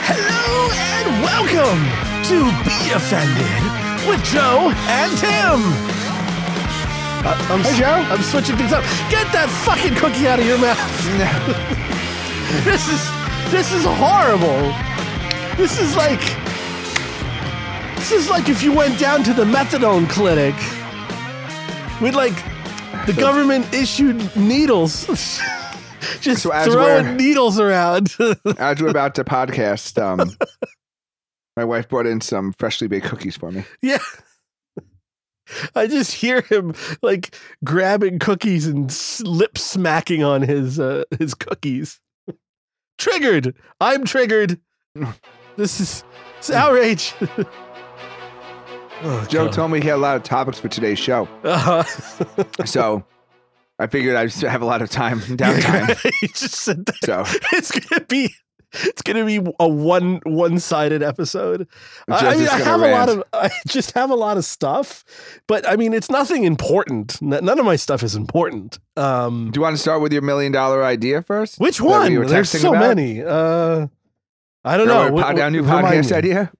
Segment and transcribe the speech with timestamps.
[0.72, 1.84] and welcome
[2.24, 3.60] to Be Offended
[4.08, 5.60] with Joe and Tim.
[7.20, 8.00] Uh, I'm, Hey, Joe.
[8.08, 8.82] I'm switching things up.
[9.10, 10.78] Get that fucking cookie out of your mouth.
[12.64, 13.04] this is
[13.50, 14.72] this is horrible.
[15.58, 16.22] This is like
[17.96, 20.54] this is like if you went down to the methadone clinic
[22.00, 22.42] with like
[23.04, 25.06] the government issued needles.
[26.20, 28.14] Just So throwing needles around.
[28.58, 30.30] As we're about to podcast, um,
[31.56, 33.64] my wife brought in some freshly baked cookies for me.
[33.82, 33.98] Yeah.
[35.74, 42.00] I just hear him like grabbing cookies and lip smacking on his uh, his cookies.
[42.98, 43.54] triggered.
[43.80, 44.60] I'm triggered.
[45.56, 46.04] This is
[46.36, 47.14] it's outrage.
[49.02, 49.52] oh, Joe God.
[49.54, 51.82] told me he had a lot of topics for today's show, Uh-huh.
[52.66, 53.04] so
[53.78, 55.96] I figured I'd just have a lot of time downtime.
[56.20, 56.96] he just said that.
[57.04, 57.24] So
[57.56, 58.34] It's gonna be
[58.72, 61.66] it's gonna be a one one sided episode.
[62.08, 64.44] I, I mean, just I have a lot of I just have a lot of
[64.44, 65.04] stuff,
[65.46, 67.20] but I mean, it's nothing important.
[67.22, 68.78] None of my stuff is important.
[68.96, 71.58] Um, Do you want to start with your million dollar idea first?
[71.58, 72.18] which one?
[72.18, 72.80] we There's so about?
[72.96, 73.22] many.
[73.22, 73.86] Uh,
[74.64, 75.06] I don't know.
[75.16, 76.52] a pod- Wh- a new podcast idea.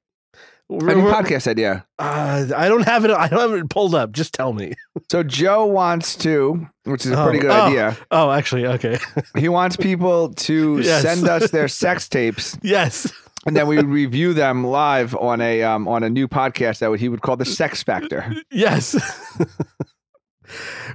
[0.70, 1.86] A new Re- podcast idea.
[1.98, 3.11] Uh, I don't have it.
[3.11, 4.12] I don't have it pulled up.
[4.12, 4.74] Just tell me.
[5.11, 7.66] So Joe wants to, which is a pretty Oh, good oh.
[7.66, 7.97] idea.
[8.11, 8.98] Oh, actually, okay.
[9.39, 11.02] He wants people to Yes.
[11.02, 13.11] send us their sex tapes, yes.
[13.46, 16.94] and then we would review them live on a um, on a new podcast that
[17.00, 18.34] he would call the Sex Factor.
[18.50, 18.94] Yes.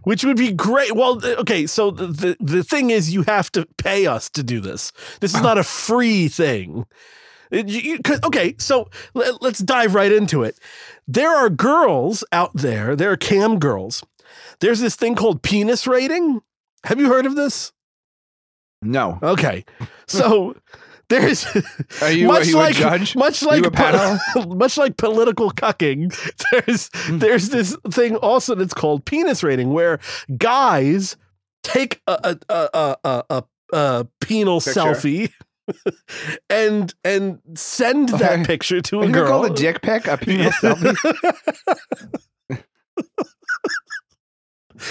[0.03, 0.95] Which would be great.
[0.95, 4.59] Well, okay, so the, the the thing is you have to pay us to do
[4.59, 4.91] this.
[5.19, 6.85] This is not a free thing.
[7.53, 10.57] You- okay, so let, let's dive right into it.
[11.07, 14.03] There are girls out there, there are cam girls.
[14.59, 16.41] There's this thing called penis rating.
[16.85, 17.71] Have you heard of this?
[18.81, 19.63] No, Okay.
[20.07, 20.55] So
[21.09, 21.45] there's
[22.01, 23.15] are you are you a judge?
[23.15, 26.11] much like po- much like political cucking,
[26.51, 27.19] there's Hmm.
[27.19, 29.99] there's this thing also that's called penis rating, where
[30.37, 31.15] guys
[31.63, 33.43] take a a a a, a,
[33.73, 34.79] a penal Picture.
[34.79, 35.31] selfie.
[36.49, 38.43] And and send that Okay.
[38.45, 39.27] picture to a girl.
[39.27, 41.37] called a dick pic, a penal selfie,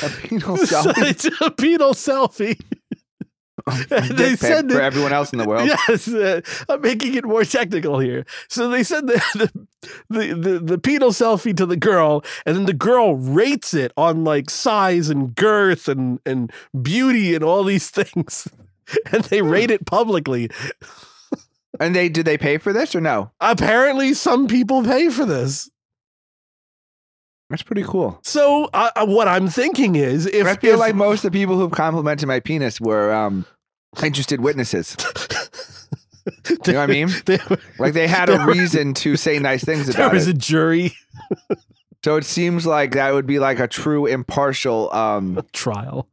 [0.03, 2.61] a penal selfie, it's a penal selfie.
[3.67, 5.69] And they dick pic for that- everyone else in the world.
[5.69, 8.25] Yes, uh, I'm making it more technical here.
[8.49, 9.23] So they send the,
[10.11, 13.93] the the the the penal selfie to the girl, and then the girl rates it
[13.97, 16.51] on like size and girth and and
[16.81, 18.49] beauty and all these things,
[19.13, 20.51] and they rate it publicly.
[21.81, 23.31] And they did they pay for this or no?
[23.41, 25.71] Apparently, some people pay for this.
[27.51, 28.19] That's pretty cool.
[28.23, 31.59] So uh, what I'm thinking is, if I feel if- like most of the people
[31.59, 33.45] who've complimented my penis were um,
[34.03, 34.97] interested witnesses.
[36.49, 37.09] You know what I mean?
[37.27, 37.41] there,
[37.81, 40.29] Like they had a There were- reason to say nice things about there about was
[40.29, 40.37] it.
[40.37, 40.93] a jury
[42.05, 44.93] So it seems like that would be like a true impartial.
[44.95, 46.07] Um, trial.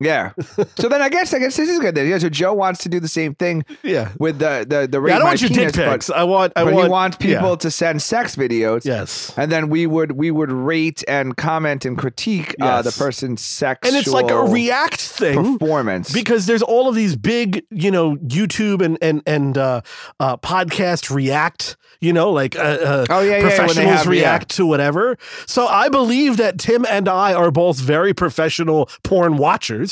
[0.00, 0.32] Yeah.
[0.76, 1.94] So then I guess I guess this is good.
[1.94, 2.08] Then.
[2.08, 2.18] Yeah.
[2.18, 5.18] So Joe wants to do the same thing Yeah, with the the the yeah I
[5.18, 6.10] don't want your penis, dick but, pics.
[6.10, 6.52] I want.
[6.56, 6.86] I but want.
[6.86, 7.56] he wants people yeah.
[7.56, 8.84] to send sex videos.
[8.84, 9.32] Yes.
[9.36, 13.86] And then we would we would rate and comment and critique uh, the person's sex.
[13.86, 16.12] and it's like a react thing performance.
[16.12, 19.80] because there's all of these big you know youtube and and and uh,
[20.18, 24.66] uh podcast react you know like uh, uh oh yeah, yeah, professionals have, react to
[24.66, 29.89] whatever so i believe that tim and i are both very professional porn watchers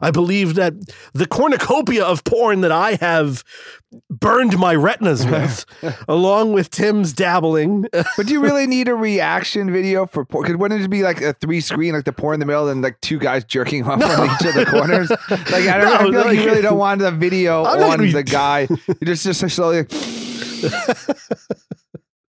[0.00, 0.74] I believe that
[1.12, 3.44] the cornucopia of porn that I have
[4.10, 5.64] burned my retinas with,
[6.08, 7.86] along with Tim's dabbling.
[8.16, 10.44] But do you really need a reaction video for porn?
[10.44, 12.82] Because wouldn't it be like a three screen, like the porn in the middle, and
[12.82, 15.10] like two guys jerking off on each of the corners?
[15.30, 18.22] Like I, don't, I feel like, you really don't want the video I'm on the
[18.22, 18.66] guy.
[18.70, 19.86] You just just slowly.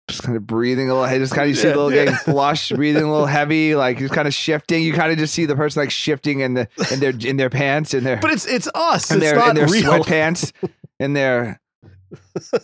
[0.09, 2.03] Just kind of breathing a little, just kind of you see Yeah, a little yeah.
[2.05, 4.83] getting flushed, breathing a little heavy, like just kind of shifting.
[4.83, 7.49] You kind of just see the person like shifting in the in their in their
[7.49, 9.09] pants in their But it's it's us.
[9.11, 9.83] in it's their not in their real.
[10.03, 10.51] sweatpants
[10.99, 11.61] in their.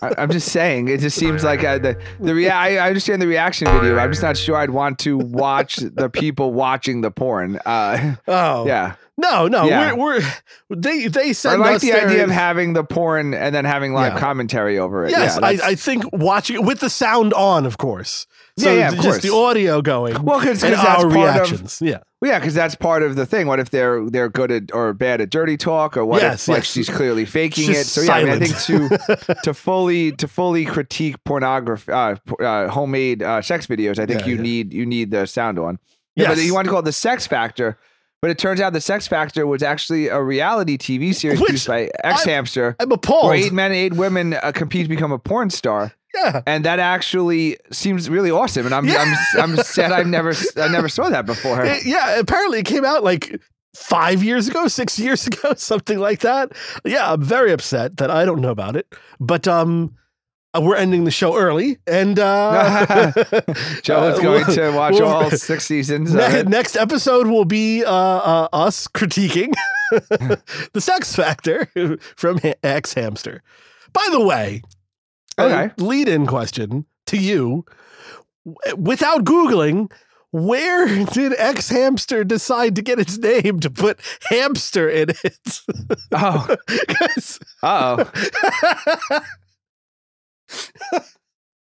[0.01, 3.21] I, I'm just saying, it just seems like uh, the the rea- I, I understand
[3.21, 3.97] the reaction video.
[3.97, 7.57] I'm just not sure I'd want to watch the people watching the porn.
[7.65, 9.93] Uh, Oh yeah, no, no, Yeah.
[9.93, 10.21] we're,
[10.69, 13.93] we're they they I like the their- idea of having the porn and then having
[13.93, 14.19] live Yeah.
[14.19, 15.11] commentary over it.
[15.11, 18.27] Yes, yeah, I, I think watching it with the sound on, of course.
[18.57, 19.21] So Yeah, yeah, of just course.
[19.21, 20.21] the audio going.
[20.23, 21.79] Well, 'cause- 'cause that's our part of- reactions.
[21.81, 21.99] yeah.
[22.21, 23.47] Well, yeah, because that's part of the thing.
[23.47, 26.53] What if they're they're good at or bad at dirty talk, or what Yes, if
[26.55, 27.85] like she's clearly faking it?
[27.85, 32.67] So yeah, I, mean, I think to to fully to fully critique pornography, uh, uh,
[32.67, 34.41] homemade uh, sex videos, I think Yeah, you yeah.
[34.41, 35.79] need you need the sound on.
[36.17, 36.45] Yeah, but Yes.
[36.47, 37.77] you want to call it the sex factor,
[38.21, 41.67] But it turns out the Sex Factor was actually a reality TV series Which produced
[41.67, 45.19] by X Hamster, I'm where eight men and eight women uh, compete to become a
[45.19, 45.93] porn star.
[46.13, 46.41] yeah.
[46.47, 48.65] and that actually seems really awesome.
[48.65, 51.63] And I'm I'm I'm sad I've never I never saw that before.
[51.63, 53.39] It- yeah, apparently it came out like
[53.75, 56.51] five years ago, six years ago, something like that.
[56.83, 58.93] Yeah, I'm very upset that I don't know about it.
[59.21, 59.95] But um,
[60.57, 62.85] we're ending the show early, and uh,
[63.83, 66.13] Joe is uh, going to watch we'll- all six seasons.
[66.13, 69.53] Of Ne- next episode will be uh, uh, us critiquing
[70.73, 71.67] the Sex Factor
[72.15, 73.43] from X Hamster.
[73.93, 74.61] By the way,
[75.37, 75.71] Okay.
[75.77, 77.63] lead-in question to you:
[78.77, 79.91] without googling,
[80.31, 83.99] where did X Hamster decide to get its name to put
[84.29, 85.61] hamster in it?
[86.11, 86.55] Oh,
[87.63, 88.11] oh.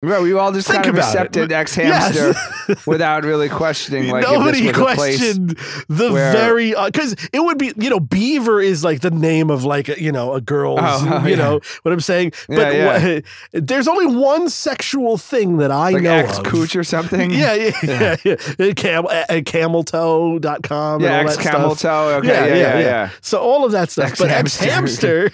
[0.00, 2.32] Right, we all just Think kind of accepted X Hamster
[2.68, 2.86] Yes.
[2.86, 4.96] without really questioning like Nobody this was a place.
[4.96, 5.58] questioned
[5.88, 9.64] the where- very because it would be you know Beaver is like the name of
[9.64, 11.36] like a, you know a girl's Oh, oh, you yeah.
[11.36, 13.14] know what I'm saying but Yeah, yeah.
[13.14, 13.20] wha-
[13.60, 16.44] there's only one sexual thing that I like know X of.
[16.44, 17.32] Cooch or something.
[17.32, 18.34] yeah, yeah, yeah, yeah.
[18.68, 21.00] Uh, Camel, uh, cameltoe.com.
[21.02, 21.74] yeah, X that Camel.
[21.74, 22.18] Toe.
[22.18, 22.80] Okay, Yeah, yeah, yeah, yeah, yeah.
[22.84, 23.10] yeah.
[23.20, 24.10] So all of that stuff.
[24.10, 25.32] X but X Hamster.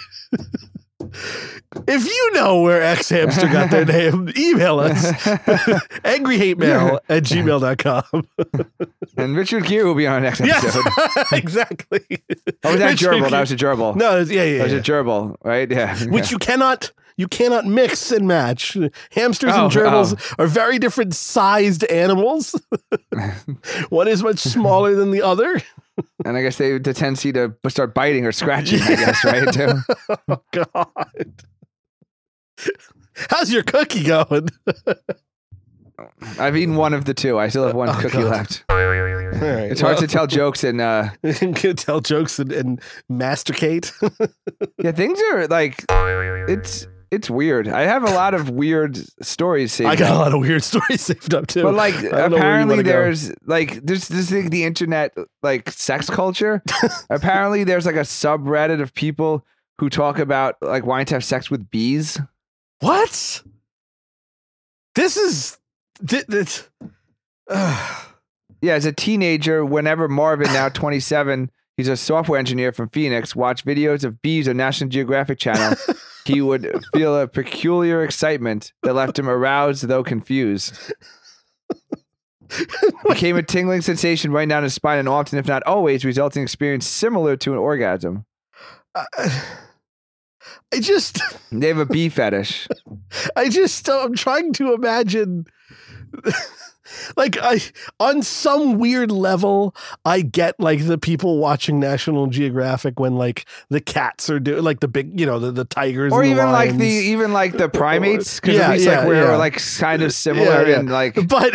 [1.86, 5.28] If you know where X Hamster got their name, email us
[6.04, 8.28] angry hate mail at gmail.com.
[9.16, 10.84] and Richard Gere will be on our next episode.
[10.84, 12.00] Yes, exactly.
[12.62, 13.30] Oh, was that Richard gerbil?
[13.30, 13.96] That was a gerbil.
[13.96, 14.78] No, yeah, yeah, that was yeah.
[14.78, 15.70] a gerbil, right?
[15.70, 16.04] Yeah.
[16.06, 18.76] Which you cannot you cannot mix and match.
[19.12, 20.42] Hamsters Oh, and gerbils oh.
[20.42, 22.60] are very different sized animals.
[23.88, 25.60] One is much smaller than the other.
[26.24, 28.80] and I guess they the tendency to start biting or scratching.
[28.82, 29.52] I guess, right?
[29.52, 29.72] Too.
[30.28, 31.42] Oh God.
[33.30, 34.48] How's your cookie going?
[36.38, 37.38] I've eaten one of the two.
[37.38, 38.30] I still have one Oh, cookie God.
[38.30, 38.64] left.
[38.68, 39.70] Right.
[39.70, 41.10] It's hard to tell jokes and uh,
[41.76, 43.92] tell jokes and, and masticate.
[44.82, 47.68] yeah, things are like it's it's weird.
[47.68, 51.00] I have a lot of weird stories saved I got a lot of weird stories
[51.02, 51.62] saved up too.
[51.62, 52.90] But like I don't know where you apparently wanna go.
[52.90, 56.62] there's like there's this thing the internet like sex culture.
[57.10, 59.44] apparently there's like a subreddit of people
[59.78, 62.18] who talk about like wanting to have sex with bees.
[62.80, 63.42] what?
[64.94, 65.58] This is
[66.06, 66.68] thi- this.
[67.50, 68.06] Ugh.
[68.62, 73.66] Yeah, as a teenager, whenever Marvin, now 27, he's a software engineer from Phoenix, watched
[73.66, 75.76] videos of bees on National Geographic Channel,
[76.24, 80.92] he would feel a peculiar excitement that left him aroused, though confused.
[83.08, 86.44] Became a tingling sensation right down his spine and often, if not always, resulting in
[86.44, 88.24] experience similar to an orgasm.
[88.94, 89.32] I
[90.72, 91.20] I just,
[91.52, 92.68] They have a bee fetish.
[93.36, 95.46] I just, I'm trying to imagine.
[97.16, 97.60] Like I,
[98.00, 103.80] on some weird level, I get like the people watching National Geographic when like the
[103.80, 106.52] cats are doing like the big, you know, the, the tigers, Or and the even
[106.52, 109.36] like the even like the oh, primates, because Yeah, at least yeah, like we're yeah.
[109.36, 111.54] like kind of similar and like But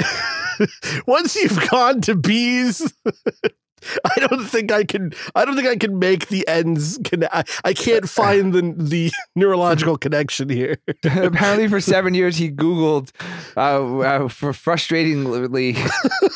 [1.07, 2.93] once you've gone to bees,
[4.05, 5.13] I don't think I can.
[5.35, 6.99] I don't think I can make the ends.
[7.03, 10.77] Can I, I can't find the the neurological connection here.
[11.03, 13.11] apparently for seven years he googled
[13.57, 15.75] uh, uh, for frustratingly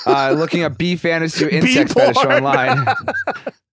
[0.08, 2.86] uh, looking up bee fantasy or Bee insect fetish online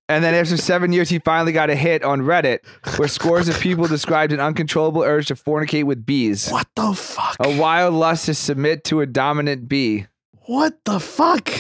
[0.09, 2.61] and then after seven years he finally got a hit on reddit
[2.99, 7.37] where scores of people described an uncontrollable urge to fornicate with bees What the fuck?
[7.41, 10.07] a wild lust to submit to a dominant bee
[10.47, 11.51] What the fuck?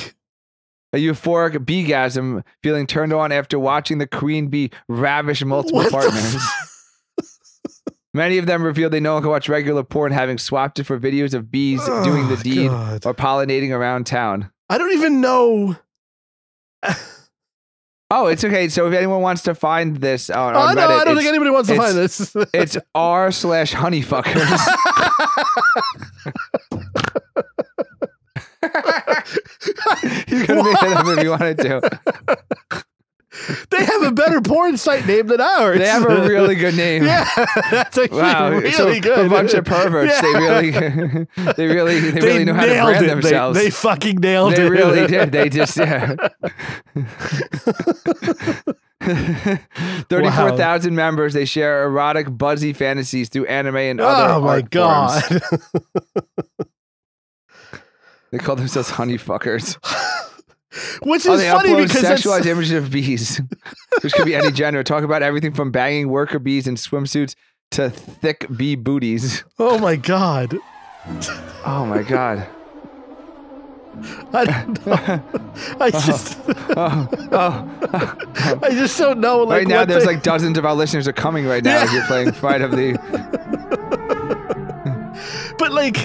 [0.93, 6.37] A euphoric beegasm feeling turned on after watching the queen bee ravish multiple What partners
[8.13, 11.33] Many of them revealed they no longer watch regular porn, having swapped it for videos
[11.33, 13.07] of bees oh doing the Oh, deed God.
[13.07, 14.51] or pollinating around town.
[14.69, 15.77] I don't even know.
[18.13, 18.69] Oh, it's okay.
[18.69, 21.29] So if anyone wants to find this on, Oh, on no, Reddit, I don't think
[21.29, 22.35] anybody wants to find this.
[22.53, 24.59] it's r slash honeyfuckers.
[30.27, 31.81] He's gonna make it up if you wanted to.
[33.71, 35.79] they have a better porn site name than ours.
[35.79, 37.05] They have a really good name.
[37.05, 37.27] yeah,
[37.71, 39.27] that's actually Wow, really so good.
[39.27, 40.13] a bunch of perverts.
[40.13, 40.21] Yeah.
[40.21, 40.71] They really,
[41.55, 43.09] they really, they, really know how to brand it.
[43.09, 43.59] Themselves.
[43.59, 44.59] They, fucking nailed They it.
[44.65, 45.33] They really did.
[45.33, 46.17] They just yeah.
[50.09, 51.33] Thirty-four thousand members.
[51.33, 54.35] They share erotic, buzzy fantasies through anime and oh other.
[54.35, 55.23] Oh my god.
[58.33, 59.77] They call themselves honey fuckers.
[61.03, 63.41] Which Oh, is they funny upload because it's, sexualized images of bees,
[64.03, 64.85] which could be any gender.
[64.85, 67.35] Talk about everything from banging worker bees in swimsuits
[67.73, 69.43] to thick bee booties.
[69.59, 70.57] oh my god.
[71.67, 72.47] Oh my god.
[74.33, 74.95] I don't know.
[75.81, 75.91] I uh-huh.
[75.91, 76.39] just,
[76.77, 78.59] Oh, oh.
[78.63, 79.39] I just don't know.
[79.43, 81.93] Like right now, there's they- like dozens of our listeners are coming right now as
[81.93, 82.93] you're playing Flight of the.
[85.59, 85.97] but like,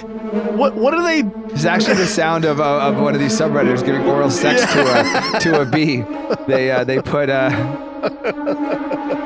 [0.58, 1.25] what what are they?
[1.56, 4.82] It's actually the sound of, uh, of one of these subredditors giving oral sex to
[4.82, 6.04] a to a bee.
[6.48, 7.50] They uh, they put uh,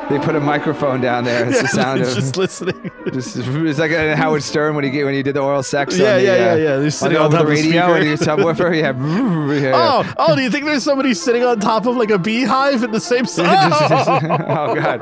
[0.08, 1.48] they put a microphone down there.
[1.48, 2.90] It's the sound of just listening.
[3.12, 5.98] just it's like Howard Stern when he get- when he did the oral sex.
[5.98, 6.76] Yeah, on the, yeah, yeah, uh, yeah.
[6.76, 8.76] They're On sitting the, on the of the radio and your subwoofer.
[8.78, 8.92] Yeah.
[9.54, 9.72] yeah, yeah.
[9.74, 10.36] Oh, oh!
[10.36, 13.26] Do you think there's somebody sitting on top of like a beehive in the same
[13.26, 13.72] side?
[14.48, 15.00] oh god.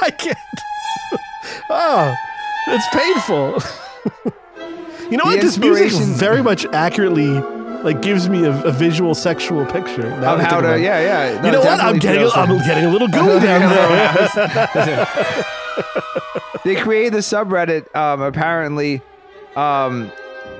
[0.00, 0.38] I can't.
[1.70, 2.14] Oh,
[2.68, 3.62] it's painful.
[5.10, 5.40] you know The what?
[5.40, 7.28] This music very much accurately
[7.84, 10.08] like gives me a, a visual sexual picture.
[10.20, 11.40] now Of how to yeah yeah.
[11.40, 11.80] No, You know what?
[11.80, 15.04] I'm getting feels I'm getting a little gooey down there.
[16.64, 19.02] they created the subreddit um, apparently
[19.56, 20.10] um,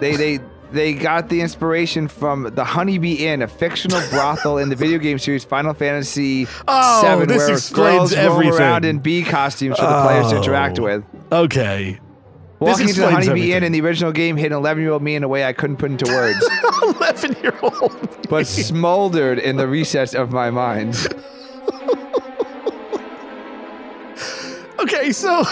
[0.01, 0.41] they they
[0.75, 5.19] they got the inspiration from the Honeybee Inn, a fictional brothel in the video game
[5.19, 8.59] series Final Fantasy Oh, VII, this where explains girls everything.
[8.61, 10.43] around in bee costumes for the players to Oh.
[10.43, 11.05] interact with.
[11.33, 11.99] Okay.
[12.61, 13.63] Walking into the Honeybee Inn everything.
[13.65, 15.77] in the original game hit an 11 year old me in a way I couldn't
[15.77, 16.39] put into words,
[16.83, 18.29] 11 year old.
[18.29, 20.97] but smoldered in the recess of my mind.
[24.77, 25.45] Okay, so,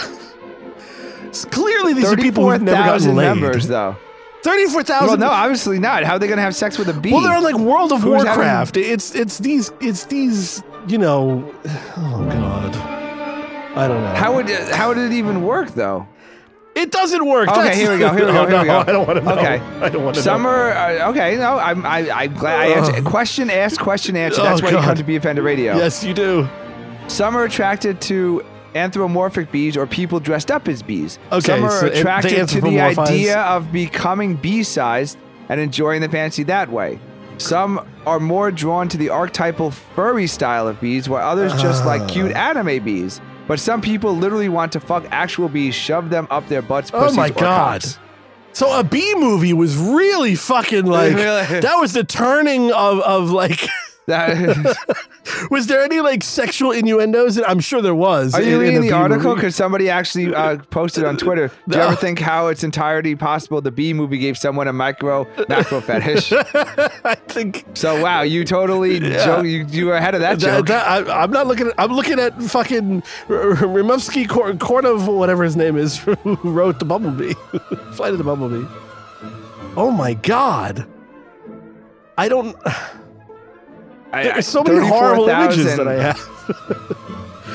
[1.49, 3.25] clearly these are people who've never gotten 34,000 laid.
[3.25, 3.95] members, though.
[4.43, 5.07] 34,000.
[5.07, 6.03] Well, no, obviously not.
[6.03, 7.11] How are they going to have sex with a bee?
[7.11, 8.77] Well, they're on like World of Who's having- Warcraft.
[8.77, 11.51] It's it's these it's these you know.
[11.95, 12.75] Oh God,
[13.75, 14.13] I don't know.
[14.15, 16.07] how would how would it even work though?
[16.75, 17.47] it doesn't work?
[17.49, 18.79] Okay, That's- here we go, here we go, here we no, go.
[18.79, 19.31] I don't want to know.
[19.37, 19.59] Okay.
[19.59, 20.23] I don't want to know.
[20.23, 20.71] Summer.
[20.71, 22.59] Uh, okay, no, I'm I, I'm glad.
[22.59, 24.43] I answered, question asked, question answered.
[24.43, 25.77] That's Oh, why you come to Be Offended Radio.
[25.77, 26.47] Yes, you do.
[27.07, 28.43] Some are attracted to
[28.75, 31.19] anthropomorphic bees or people dressed up as bees.
[31.31, 35.17] Okay, Some are so it- attracted to the idea of becoming bee-sized
[35.49, 36.99] and enjoying the fantasy that way.
[37.37, 42.07] Some are more drawn to the archetypal furry style of bees, while others just like
[42.07, 42.49] cute Ah.
[42.51, 43.19] anime bees.
[43.47, 47.11] But some people literally want to fuck actual bees, shove them up their butts, Oh
[47.13, 47.81] my God.
[47.81, 47.99] cocks.
[48.53, 51.59] So a B movie was really fucking like Really?
[51.59, 53.67] that was the turning of of like.
[54.07, 54.77] That-
[55.51, 57.37] Was there any like sexual innuendos?
[57.41, 58.33] I'm sure there was.
[58.33, 59.35] Are you in- in reading a the B article?
[59.35, 61.49] Because somebody actually uh, posted on Twitter.
[61.69, 65.25] Do you ever think how it's entirely possible the B movie gave someone a micro
[65.47, 66.33] macro fetish?
[67.03, 69.25] I think So wow, you totally Yeah.
[69.25, 69.45] joke.
[69.45, 70.67] You, you were ahead of that, that, joke.
[70.67, 71.73] that, I, I'm not looking at.
[71.77, 77.33] I'm looking at fucking Rimowski Kor- Kornov, whatever his name is, who wrote the Bumblebee,
[77.93, 78.67] Flight of the Bumblebee.
[79.75, 80.85] Oh my god!
[82.17, 82.55] I don't.
[84.13, 86.17] I- There's so many horrible images that I have.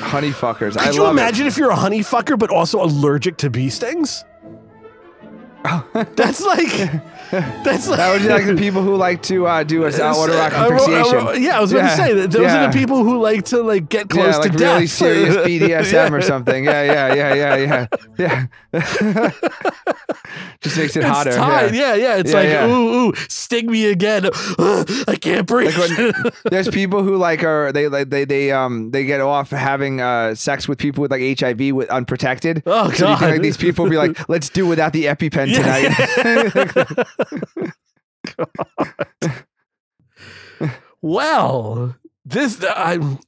[0.00, 0.76] Honey fuckers.
[0.76, 3.68] I Could you love imagine if you're a honey fucker but also allergic to bee
[3.70, 4.24] stings?
[6.16, 6.68] That's like.
[7.64, 7.98] That's like.
[7.98, 10.68] That would be like the people who like to uh, do a uh, autoerotic I
[10.68, 11.16] wrote- I fixation.
[11.26, 13.44] wrote- yeah, I was about Yeah, to say that those are the people who like
[13.46, 14.90] to like get close yeah, like to really death.
[14.90, 16.64] serious BDSM or something.
[16.64, 17.86] Yeah, yeah, yeah, yeah,
[18.18, 19.30] yeah, yeah.
[20.60, 21.30] Just makes it It's hotter.
[21.32, 21.74] tied.
[21.74, 21.94] yeah.
[21.94, 22.16] Yeah, yeah.
[22.16, 22.66] It's Yeah, like, yeah.
[22.66, 24.24] ooh, ooh, sting me again.
[24.58, 25.76] I can't breathe.
[25.76, 29.50] Like when there's people who like are they like they they um they get off
[29.50, 32.62] having uh sex with people with like HIV with unprotected.
[32.66, 33.30] Oh, so you think God.
[33.30, 36.98] like these people be like, let's do without the EpiPen tonight.
[41.02, 43.18] well, this I'm.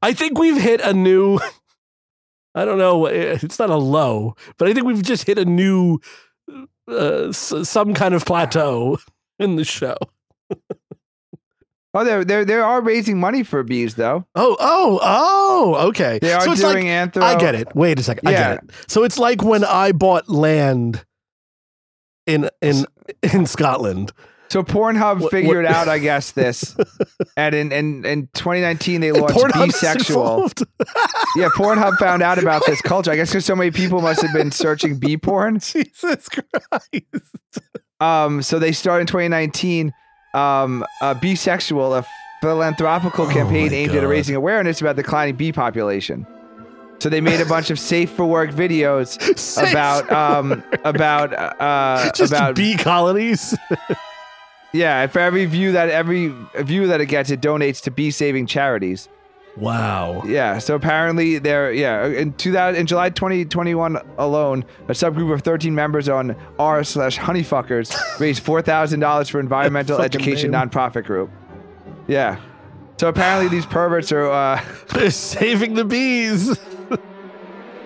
[0.00, 1.38] I think we've hit a new.
[2.54, 3.06] I don't know.
[3.06, 6.00] It's not a low, but I think we've just hit a new,
[6.86, 8.98] uh, s- some kind of plateau
[9.38, 9.96] in the show.
[11.94, 14.26] oh, they're they they are raising money for bees though.
[14.34, 15.88] Oh, oh, oh.
[15.88, 16.18] Okay.
[16.20, 17.22] They are so it's doing like, anthro.
[17.22, 17.74] I get it.
[17.74, 18.28] Wait a second.
[18.28, 18.70] I get it.
[18.86, 21.06] So it's like when I bought land
[22.26, 22.84] in in
[23.32, 24.12] in Scotland.
[24.48, 26.76] So Pornhub What- figured what- out, I guess, this,
[27.38, 30.62] and in in, in 2019 they launched Pornhub's Beesexual.
[31.36, 33.10] Yeah, Pornhub found out about this culture.
[33.10, 35.58] I guess because so many people must have been searching b porn.
[35.60, 37.04] Jesus Christ.
[38.00, 39.94] Um, so they started in 2019,
[40.34, 42.06] um, uh, Beesexual, a
[42.42, 44.08] philanthropical Oh campaign my aimed at God.
[44.08, 46.26] raising awareness about the declining bee population.
[47.02, 52.12] So they made a bunch of safe for work videos Safe about um about uh
[52.14, 53.58] Just about bee colonies.
[54.72, 55.08] yeah.
[55.08, 59.08] For every view that every view that it gets, it donates to bee saving charities.
[59.56, 60.22] Wow.
[60.24, 60.58] Yeah.
[60.58, 61.72] So apparently, there.
[61.72, 62.06] Yeah.
[62.06, 67.92] In 2000, in July 2021 alone, a subgroup of 13 members on r slash honeyfuckers
[68.20, 70.70] raised four thousand dollars for environmental education name.
[70.70, 71.30] nonprofit group.
[72.06, 72.40] Yeah.
[73.00, 74.30] So apparently, these perverts are.
[74.30, 76.56] Uh, They're saving the bees.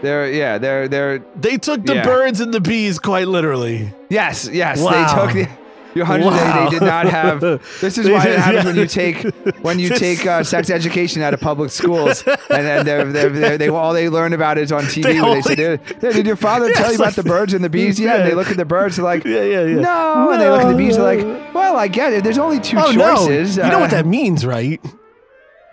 [0.06, 2.04] They're yeah, they're they're They took the Yeah.
[2.04, 3.92] birds and the bees quite literally.
[4.08, 4.80] yes, yes.
[4.80, 4.90] Wow.
[4.92, 5.48] They took the
[5.96, 6.26] your hundred.
[6.26, 6.36] Wow.
[6.36, 7.40] They, they did not have.
[7.80, 8.64] This is why it happens yeah.
[8.66, 9.22] when you take
[9.64, 12.36] when you take uh, sex education out of public schools, and
[12.66, 15.02] then they're, they're, they're, they all they learn about is on TV.
[15.04, 17.22] They where they say, "Did, yeah, did your father Yeah, tell you about like- the
[17.24, 19.62] birds and the bees?" Yeah, and they look at the birds, they're like, Yeah, yeah,
[19.64, 19.80] yeah.
[19.80, 22.22] "No," and they look at the bees, they're like, "Well, I get it.
[22.22, 23.64] There's only two oh choices." no!
[23.64, 24.78] You know Uh, what that means, right?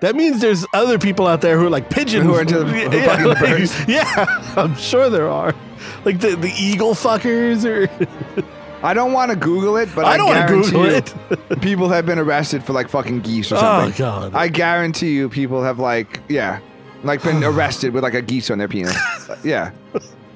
[0.03, 2.77] That means there's other people out there who are like pigeon Who are into the-
[2.91, 3.85] yeah, fucking like- birds.
[3.87, 4.25] Yeah,
[4.57, 5.55] I'm sure there are.
[6.03, 7.87] Like the, the eagle fuckers or
[8.85, 10.97] I don't want to Google it, but I, I don't want to guarantee Google you,
[10.97, 11.61] it.
[11.61, 13.93] people have been arrested for like fucking geese or oh, something.
[14.05, 14.35] Oh god.
[14.35, 16.59] I guarantee you, people have like, yeah,
[17.03, 18.97] like been arrested with like a geese on their penis.
[19.41, 19.71] yeah,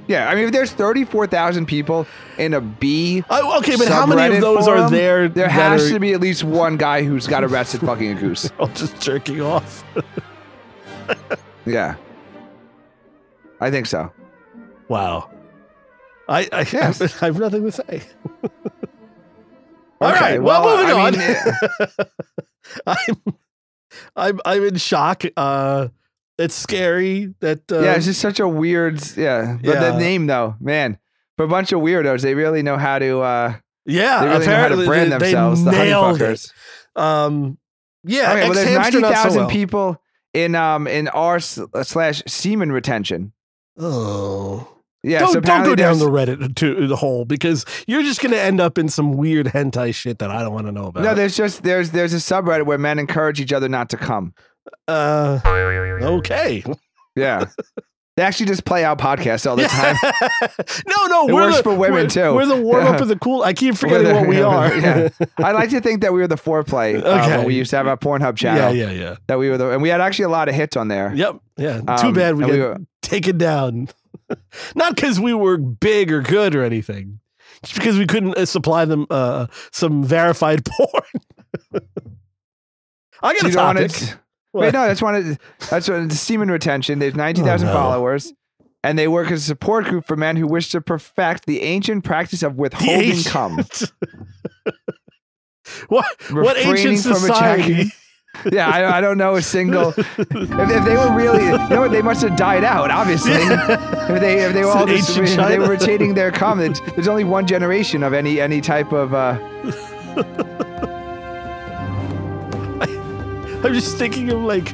[0.08, 0.30] yeah.
[0.30, 4.36] I mean, if there's thirty-four thousand people in a bee, Oh, okay, but how many
[4.36, 5.28] of those are there?
[5.30, 8.50] There has are to be at least one guy who's got arrested fucking a goose.
[8.60, 9.84] all just jerking off.
[11.66, 11.96] Yeah,
[13.62, 14.12] I think so.
[14.88, 15.30] Wow.
[16.30, 17.02] I I, Yes.
[17.22, 18.02] I have nothing to say.
[20.00, 20.44] All Okay, right.
[20.44, 21.18] Well, well, moving I on.
[21.18, 21.98] mean,
[22.88, 23.34] I'm
[24.16, 25.24] I'm I'm in shock.
[25.36, 25.88] Uh
[26.38, 29.02] it's scary that uh, yeah, it's just such a weird.
[29.18, 29.92] Yeah, but Yeah.
[29.92, 30.98] the name though, man,
[31.38, 33.20] for a bunch of weirdos, they really know how to.
[33.22, 33.54] uh
[33.86, 35.64] yeah, They really know how to brand they, themselves.
[35.64, 36.52] They the nailed fuckers.
[36.96, 37.02] it.
[37.02, 37.58] Um
[38.04, 39.50] yeah, Okay, well, there's ninety not so well.
[39.50, 40.02] people
[40.34, 43.34] in um in r s- slash semen retention.
[43.80, 44.68] Oh.
[45.04, 48.32] Yeah, don't, so don't go down the Reddit to the hole because you're just going
[48.34, 51.04] to end up in some weird hentai shit that I don't want to know about.
[51.04, 54.34] No, there's just there's there's a subreddit where men encourage each other not to come.
[54.88, 56.64] Uh, okay.
[57.16, 57.46] Yeah,
[58.16, 59.96] they actually just play out podcasts all the time.
[60.88, 62.34] no, no, It we're works the, for women, we're- too.
[62.36, 63.02] We're the warm up Yeah.
[63.02, 63.42] of the cool.
[63.42, 64.72] I keep forgetting the- what we are.
[64.78, 67.02] yeah, I like to think that we were the foreplay.
[67.04, 67.38] Okay.
[67.38, 68.72] when we used to have our Pornhub channel.
[68.76, 68.92] yeah, yeah.
[68.92, 69.16] yeah.
[69.26, 71.12] That we were the, and we had actually a lot of hits on there.
[71.16, 71.40] Yep.
[71.58, 71.82] Yeah.
[71.82, 73.90] Too Um, bad we got we were- taken down.
[74.76, 77.20] Not because we were big or good or anything.
[77.64, 81.82] Just because we couldn't uh, supply them uh, some verified porn.
[83.24, 83.92] I got a topic.
[84.52, 84.62] What?
[84.62, 85.16] Wait, no, that's one.
[85.16, 85.40] Of,
[85.70, 87.00] that's what semen retention.
[87.00, 87.78] There's ninety thousand Oh, no.
[87.78, 88.34] followers,
[88.84, 92.04] and they work as a support group for men who wish to perfect the ancient
[92.04, 93.58] practice of withholding cum.
[95.90, 97.92] what what ancient from society?
[98.52, 99.90] Yeah, I, I don't know a single.
[99.98, 102.92] If, if they were really, you know what, they must have died out.
[102.92, 106.60] Obviously, if they if they were all just, they were retaining their cum.
[106.60, 109.14] There's only one generation of any any type of.
[109.14, 109.40] Uh,
[113.64, 114.70] I'm just thinking of like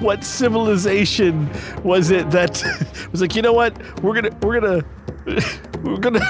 [0.00, 1.50] what civilization
[1.82, 2.62] was it that
[3.12, 3.76] was like, you know what?
[4.02, 4.84] We're gonna we're gonna
[5.82, 6.20] we're gonna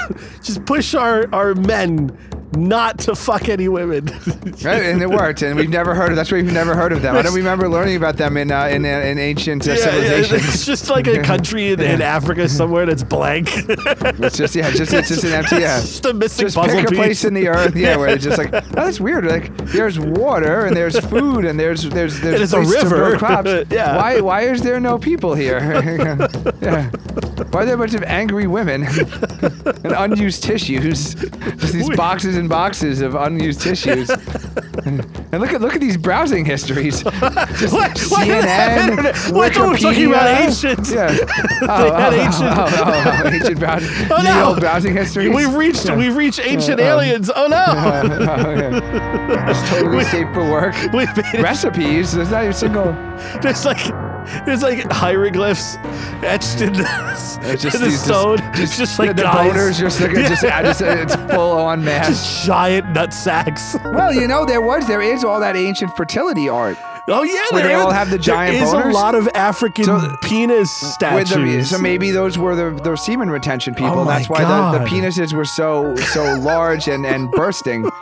[0.41, 2.17] just push our our men
[2.55, 4.05] not to fuck any women.
[4.63, 4.83] right?
[4.83, 6.15] And it worked, and we've never heard of.
[6.15, 7.15] That's why we've never heard of them.
[7.15, 9.83] I don't remember learning about them in uh, in, uh, in ancient uh, Yeah, yeah,
[9.83, 10.43] civilizations.
[10.55, 13.49] it's just like a country in, in Africa somewhere that's blank.
[13.53, 15.79] It's just yeah, just it's just an empty yeah.
[15.79, 18.37] Just a missing Just puzzle pick a place in the earth, yeah, where it's just
[18.37, 19.25] like, oh, that's weird.
[19.25, 22.89] Like, there's water and there's food and there's there's there's, And it's a places to
[22.89, 23.49] grow crops.
[23.69, 23.97] Yeah.
[23.97, 25.59] Why why is there no people here?
[26.61, 26.89] yeah.
[27.51, 28.83] Why are there a bunch of angry women
[29.83, 31.15] and unused tissues?
[31.15, 34.09] Just these boxes and boxes of unused tissues.
[34.85, 37.03] and look at look at these browsing histories.
[37.03, 37.23] what?
[37.71, 37.97] What?
[37.97, 39.55] CNN, What?
[39.57, 40.89] We're talking about ancient.
[40.89, 41.07] Yeah.
[41.59, 44.07] They had ancient- Oh, oh, oh, ancient browsing.
[44.11, 44.59] Oh, no.
[44.59, 45.33] browsing histories.
[45.35, 46.87] We've reached we've reached ancient Uh, uh.
[46.87, 47.31] aliens.
[47.35, 47.63] Oh no!
[49.49, 50.75] It's totally We- safe for work.
[51.33, 52.13] Recipes.
[52.13, 52.91] There's not even a single.
[53.41, 53.79] There's like
[54.45, 55.77] there's like hieroglyphs
[56.23, 56.87] etched in the,
[57.43, 58.37] It's just in the stone.
[58.37, 60.61] just- it's just like the guys, boners just like just, Yeah.
[60.63, 62.07] just it's full on mass.
[62.07, 63.75] just giant nut sacks.
[63.85, 66.77] Well, you know there was there is all that ancient fertility art
[67.11, 68.91] Oh yeah, Where they all have the giant There is boners?
[68.91, 71.31] a lot of African So- penis statues.
[71.71, 73.99] the so maybe those were the the semen retention oh people.
[74.01, 77.89] Oh That's why the, the penises were so so large and and bursting.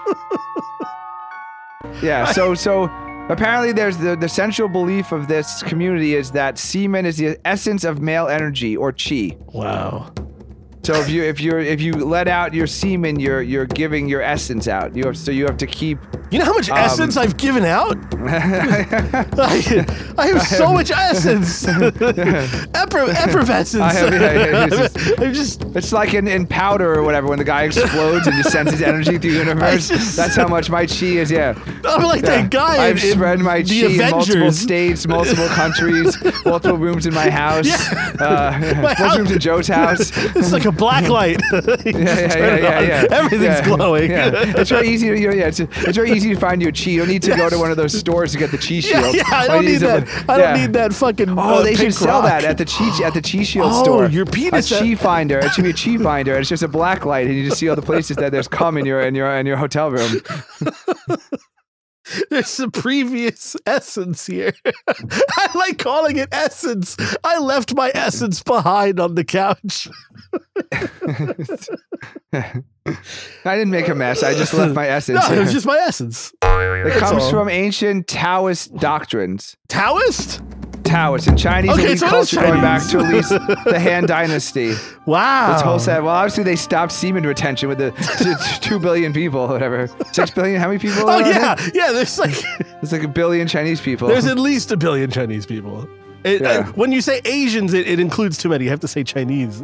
[2.01, 2.25] Yeah.
[2.31, 2.87] So so
[3.29, 7.83] apparently there's the the central belief of this community is that semen is the essence
[7.83, 9.35] of male energy or chi.
[9.53, 10.11] wow.
[10.87, 14.21] So if you if you're if you let out your semen, you're you're giving your
[14.21, 14.95] essence out.
[14.95, 15.99] You have so you have to keep.
[16.31, 17.97] You know how much Um, essence I've given out?
[18.19, 19.85] I,
[20.17, 21.63] I have so much essence.
[21.65, 23.81] Epr- effervescence.
[23.81, 27.39] I have- yeah, it's just- I'm just It's like in, in powder or whatever when
[27.39, 29.87] the guy explodes and just sends his energy through the universe.
[29.87, 31.31] just- That's how much my chi is.
[31.31, 31.53] Yeah.
[31.85, 32.41] I'm like Yeah.
[32.41, 32.77] that guy.
[32.87, 37.67] I've in, spread my chi in multiple states, multiple countries, multiple rooms in my house,
[37.67, 38.13] Yeah.
[38.19, 40.11] uh, multiple house- rooms in Joe's house.
[40.35, 41.41] It's like a black light.
[41.51, 43.05] Yeah, yeah, yeah, yeah, yeah.
[43.11, 44.11] Everything's glowing.
[44.11, 46.91] It's very easy to, you know, yeah, it's, it's very easy to find your chi.
[46.91, 49.15] You don't need to go to one of those stores to get the chi shield.
[49.15, 50.25] yeah, I don't need a- that.
[50.29, 51.29] I don't need that fucking.
[51.29, 52.29] Oh, uh, they should sell rock.
[52.29, 53.79] that at the chi at the chi shield store.
[53.79, 54.09] Oh, store.
[54.09, 54.69] your a penis.
[54.69, 55.39] chi finder.
[55.39, 56.37] It should be a chi finder.
[56.37, 58.77] It's just a black light, and you just see all the places that there's cum
[58.77, 60.21] in your in your in your hotel room.
[62.29, 64.53] There's a previous essence here.
[64.87, 66.95] I like calling it essence.
[67.21, 69.89] I left my essence behind on the couch.
[72.33, 72.61] I
[73.43, 74.23] didn't make a mess.
[74.23, 75.27] I just left my essence.
[75.29, 76.33] No, it was just my essence.
[76.41, 77.29] it That's comes all.
[77.31, 79.55] from ancient Taoist doctrines.
[79.67, 80.41] Taoist?
[80.83, 84.73] Taoist and Chinese Okay, elite so culture going back to at least the Han Dynasty.
[85.05, 85.51] Wow.
[85.53, 86.01] This whole set.
[86.01, 87.91] Well, obviously they stopped semen retention with the
[88.61, 89.89] two billion people, whatever.
[90.13, 90.61] Six billion?
[90.61, 91.03] How many people?
[91.03, 91.33] Oh are there?
[91.33, 91.91] yeah, yeah.
[91.91, 94.07] There's like There's like a billion Chinese people.
[94.07, 95.89] there's at least a billion Chinese people.
[96.23, 96.49] It, Yeah.
[96.49, 98.63] uh, when you say Asians, it, it includes too many.
[98.63, 99.61] You have to say Chinese.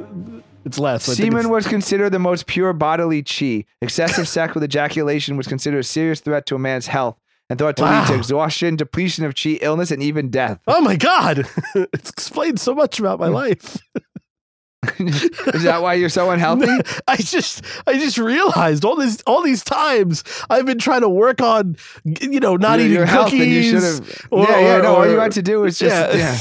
[0.66, 1.08] It's less.
[1.10, 3.66] I think Semen it's- was considered the most pure bodily chi.
[3.82, 7.18] Excessive sex with ejaculation was considered a serious threat to a man's health
[7.50, 8.18] and thought to lead to Wow.
[8.20, 10.60] exhaustion, depletion of chi, illness, and even death.
[10.68, 11.46] Oh my god!
[11.76, 13.78] it's explained so much about my life.
[15.00, 16.68] Is that why you're so unhealthy?
[17.08, 21.40] I just I just realized all this all these times I've been trying to work
[21.42, 23.66] on you know not Your- eating your health, and cookies.
[23.72, 24.28] you should have.
[24.32, 24.76] or- yeah, yeah.
[24.80, 26.18] or- No, all you or- had to do was just.
[26.18, 26.38] Yeah.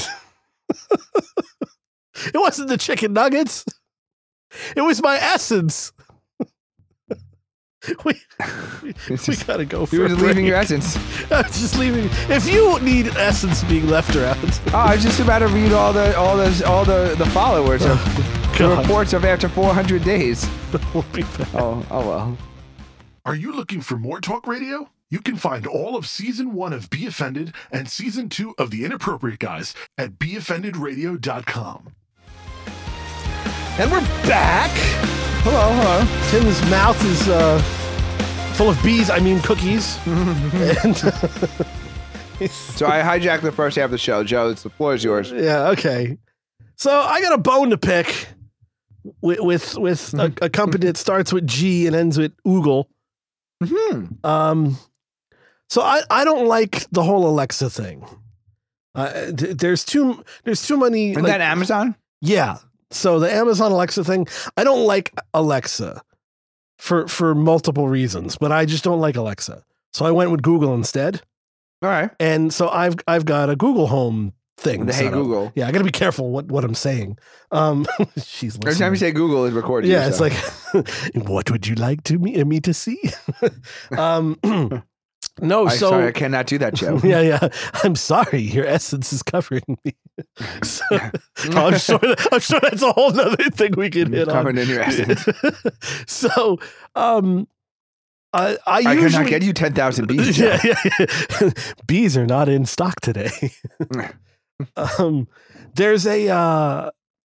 [2.17, 3.65] it wasn't the chicken nuggets.
[4.77, 5.93] It was my essence.
[8.05, 8.05] we,
[8.83, 10.97] we, It's we just- gotta go for You were just leaving your essence.
[11.33, 12.09] I'm just leaving.
[12.29, 14.39] If you need essence being left around,
[14.69, 17.85] Oh, I was just about to read all the all the all the the followers
[17.85, 20.49] of oh, the reports of after 400 days.
[20.95, 21.55] we'll be back.
[21.55, 22.39] Oh, oh well.
[23.25, 24.89] Are you looking for more talk radio?
[25.11, 28.85] You can find all of season one of Be Offended and season two of The
[28.85, 31.95] Inappropriate Guys at BeOffendedRadio.com.
[33.79, 34.71] And we're back.
[35.45, 36.31] Hello, hello.
[36.31, 37.59] Tim's mouth is uh,
[38.55, 39.09] full of bees.
[39.11, 39.99] I mean cookies.
[40.07, 40.97] and
[42.51, 44.23] So I hijacked the first half of the show.
[44.25, 45.31] Joe, it's the floor is yours.
[45.33, 46.19] yeah, okay.
[46.77, 48.29] So I got a bone to pick
[49.21, 52.85] with with, with a, a company that starts with G and ends with Oogle.
[53.65, 54.07] Hmm.
[54.25, 54.77] Um,
[55.71, 58.05] so I, I don't like the whole Alexa thing.
[58.95, 61.13] Uh, th- there's too there's too many.
[61.13, 61.97] Isn't like- that Amazon?
[62.21, 62.59] yeah.
[62.93, 64.27] So the Amazon Alexa thing,
[64.57, 66.03] I don't like Alexa
[66.79, 69.65] for for multiple reasons, but I just don't like Alexa.
[69.93, 71.23] So I went with Google instead,
[71.83, 72.11] All right.
[72.21, 74.87] and so I've I've got a Google Home thing.
[74.87, 75.13] The Hey up.
[75.13, 75.53] Google.
[75.55, 77.19] Yeah, I got to be careful what what I'm saying.
[77.51, 77.87] Um,
[78.25, 79.89] she's Every time you say Google, it's recorded.
[79.91, 80.33] Yeah, it's like,
[81.15, 83.01] what would you like to me me to see?
[83.99, 84.39] um,
[85.41, 87.01] no, I'm so sorry, I cannot do that, Joe.
[87.05, 87.49] yeah, yeah.
[87.83, 89.95] I'm sorry, your essence is covering me.
[90.63, 90.85] So,
[91.53, 91.99] I'm sure.
[92.31, 94.35] I'm sure that's a whole nother thing we can hit on.
[94.35, 95.27] Covered in your essence.
[96.07, 96.59] so,
[96.95, 97.49] um,
[98.33, 100.39] I I I usually cannot get you 10,000 bees.
[100.39, 100.75] Yeah, yeah,
[101.41, 101.51] yeah.
[101.87, 103.31] Bees are not in stock today.
[104.77, 105.29] um,
[105.75, 106.91] there's a uh,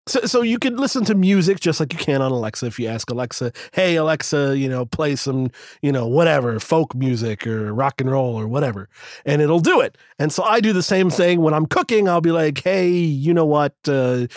[0.09, 2.65] so so you can listen to music just like you can on Alexa.
[2.65, 7.45] If you ask Alexa, "Hey Alexa, you know, play some, you know, whatever folk music
[7.45, 8.89] or rock and roll or whatever,"
[9.25, 9.97] and it'll do it.
[10.17, 12.09] And so I do the same thing when I'm cooking.
[12.09, 13.73] I'll be like, "Hey, you know what?
[13.87, 14.27] Uh,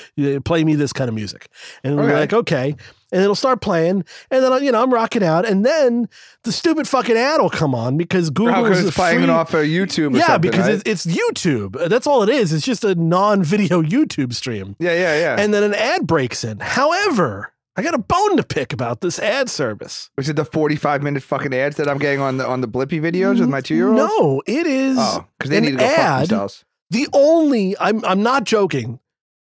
[0.45, 1.49] play me this kind of music,"
[1.83, 2.13] and Okay.
[2.13, 2.77] like, "Okay."
[3.13, 6.09] And it'll start playing, and then you know I'm rocking out, and then
[6.45, 9.67] the stupid fucking ad will come on because Google is playing free- it off of
[9.67, 10.83] YouTube yeah, because right?
[10.87, 11.89] it's, it's YouTube.
[11.91, 12.55] That's all it is.
[12.55, 14.77] It's just a non-video YouTube stream.
[14.79, 15.37] Yeah, yeah, yeah.
[15.39, 16.59] And then an ad breaks in.
[16.61, 20.09] However, I got a bone to pick about this ad service.
[20.17, 22.99] Was it the 45 minute fucking ads that I'm getting on the on the Blippi
[23.01, 23.97] videos with my two year old?
[23.97, 26.21] No, it is Oh, because they an need to go fuck ad.
[26.23, 26.65] themselves.
[26.89, 29.01] the only I'm I'm not joking.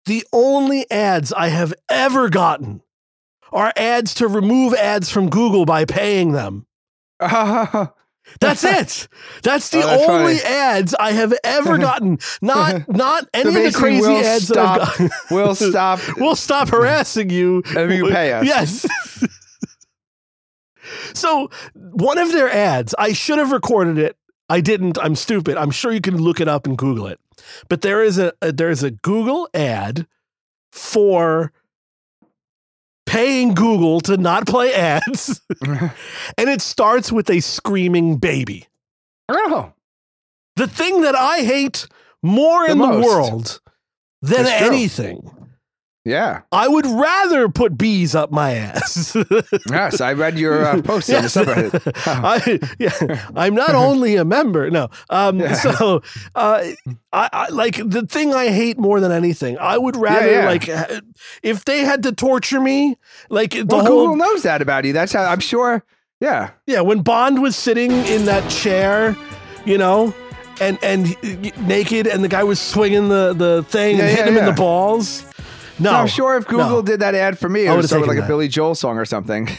[0.05, 2.81] The only ads I have ever gotten
[3.51, 6.65] are ads to remove ads from Google by paying them.
[8.39, 9.07] That's it.
[9.41, 10.55] That's the Oh, that's only funny.
[10.55, 12.19] ads I have ever gotten.
[12.43, 15.09] Not not any of the crazy we'll ads that stop- I've gotten.
[15.31, 15.99] we'll stop.
[16.17, 18.45] we'll stop harassing you If you pay us.
[18.45, 18.85] Yes.
[21.13, 24.15] so one of their ads, I should have recorded it.
[24.47, 24.97] I didn't.
[24.99, 25.57] I'm stupid.
[25.57, 27.19] I'm sure you can look it up and Google it.
[27.67, 30.07] But there is a, a there is a Google ad
[30.71, 31.51] for
[33.09, 38.67] paying Google to not play ads, and it starts with a screaming baby.
[39.27, 39.73] oh,
[40.55, 41.87] The thing that I hate
[42.23, 42.93] more The in most.
[43.01, 43.61] the world
[44.21, 45.29] than anything.
[46.09, 46.41] Yeah.
[46.51, 49.15] I would rather put bees up my ass.
[49.69, 51.35] Yes, I read your uh, post on the Yes.
[51.35, 51.91] subreddit.
[52.05, 54.69] I, yeah, I'm not only a member.
[54.71, 54.89] No.
[55.09, 55.53] Um, Yeah.
[55.53, 56.01] So,
[56.35, 56.63] uh,
[57.13, 59.57] I, I like the thing I hate more than anything.
[59.59, 60.45] I would rather yeah.
[60.45, 60.67] like
[61.43, 62.97] if they had to torture me,
[63.29, 64.93] like the well, whole Google knows that about you.
[64.93, 65.83] That's how I'm sure.
[66.19, 66.51] Yeah.
[66.65, 66.81] yeah.
[66.81, 69.15] When Bond was sitting in that chair,
[69.65, 70.13] you know.
[70.61, 71.15] And and
[71.65, 74.55] naked, and the guy was swinging the the thing Yeah, and hitting yeah, him in
[74.55, 75.23] the balls.
[75.79, 76.81] No, I'm sure if Google no.
[76.81, 78.27] did that ad for me, it I would start with like taken a that.
[78.27, 79.47] Billy Joel song or something.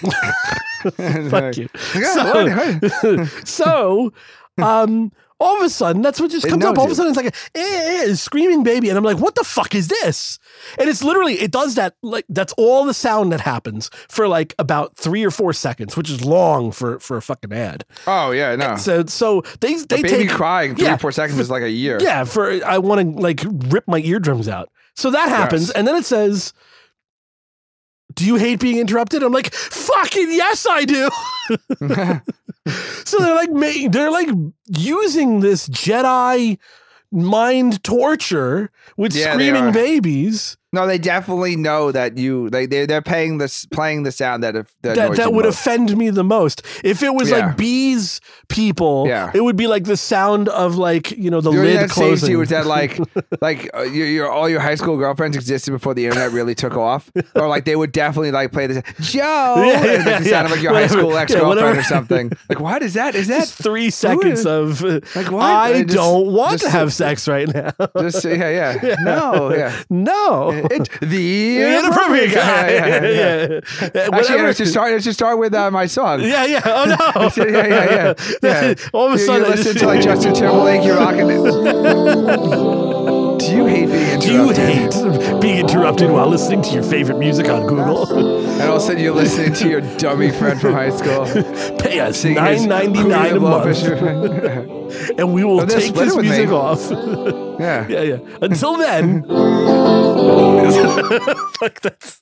[1.29, 1.69] Fuck you.
[1.95, 4.13] Yeah, So- so,
[4.63, 6.77] um, all of a sudden, that's what just comes up.
[6.77, 9.37] All of a sudden, it's like a eh, eh, screaming baby, and I'm like, "What
[9.37, 10.39] the fuck is this?"
[10.79, 14.55] And it's literally it does that like that's all the sound that happens for like
[14.59, 17.87] about three or four seconds, which is long for for a fucking ad.
[18.07, 18.77] Oh yeah, no.
[18.77, 20.97] So so they A they baby take crying three yeah.
[20.97, 21.99] or four seconds is like a year.
[22.03, 23.41] yeah for I want to like
[23.73, 24.71] rip my eardrums out.
[25.01, 25.71] So that happens, Yes.
[25.73, 26.53] and then it says.
[28.13, 29.23] Do you hate being interrupted?
[29.23, 31.09] I'm like, fucking yes, I do.
[33.05, 34.29] So they're like they're like
[34.67, 36.59] using this Jedi
[37.11, 43.03] mind torture with Yeah, screaming babies no, they definitely know that you they they they're
[43.03, 45.61] paying this playing the sound that if that, that, that would most.
[45.61, 46.63] offend me the most.
[46.85, 47.39] If it was Yeah.
[47.47, 49.31] like bees people, Yeah.
[49.35, 52.31] it would be like the sound of like, you know, the thing lid that closing.
[52.31, 52.99] you that like
[53.41, 56.77] like uh, your, your all your high school girlfriends existed before the internet really took
[56.77, 60.45] off, or like they would definitely like play this Joe, Yeah, yeah, the sound yeah.
[60.45, 61.79] of like your high school ex girlfriend whatever.
[61.81, 62.33] or something.
[62.49, 63.15] Like what is that?
[63.15, 65.43] Is that Just three seconds of uh, Like, what?
[65.43, 67.73] I I just- don't want just- to have sex right now.
[68.01, 69.83] just yeah yeah no yeah.
[69.91, 70.60] no.
[71.01, 72.71] The Inappropriate guy.
[72.71, 73.61] Yeah, yeah,
[73.95, 74.09] yeah.
[74.13, 74.93] Actually, let's just start.
[74.93, 76.21] Let's just start with uh, my song.
[76.23, 76.61] Yeah, yeah.
[76.65, 77.45] Oh no.
[77.45, 78.75] yeah, yeah, yeah, yeah.
[78.93, 80.85] All of a You- sudden, you listen to like Justin Timberlake.
[80.85, 82.90] You're rocking it.
[83.51, 84.91] Do you hate being interrupted?
[84.93, 88.07] Do you hate being interrupted while listening to your favorite music on Google?
[88.17, 91.25] And all of a sudden, you're listening to your dummy friend from high school
[91.79, 93.83] Pay us nine ninety nine a month,
[95.19, 96.55] and we will Oh, take this music me.
[96.55, 96.91] off.
[97.61, 97.89] yeah.
[97.89, 98.19] yeah, yeah.
[98.41, 99.23] Until then,
[101.61, 102.21] like that's.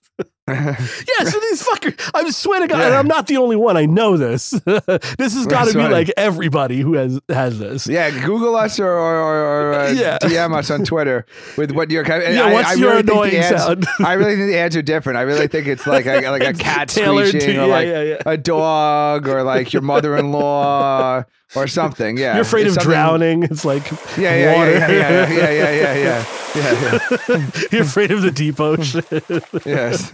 [0.48, 2.98] Yeah, so these fuckers, I swear to God, and Yeah.
[2.98, 3.76] I'm not the only one.
[3.76, 4.50] I know this.
[4.64, 5.90] this has got to be right.
[5.92, 7.86] like everybody who has has this.
[7.86, 10.18] Yeah, Google us or or, or, uh, Yeah.
[10.18, 11.26] DM us on Twitter
[11.56, 12.22] with what your kind.
[12.22, 13.86] Yeah, what's your think the annoying ads, sound?
[14.00, 15.18] I really think the ads are different.
[15.18, 18.22] I really think it's like a, like a cat tailored to- screeching or yeah, like
[18.26, 22.16] a dog or like your mother-in-law or something.
[22.16, 23.42] Yeah, you're afraid it's of drowning.
[23.44, 24.72] It's like yeah, yeah, water.
[24.72, 25.94] Yeah, yeah, yeah, yeah, yeah, yeah.
[25.94, 27.50] yeah, yeah.
[27.72, 29.04] you're afraid of the deep ocean.
[29.64, 30.10] yes,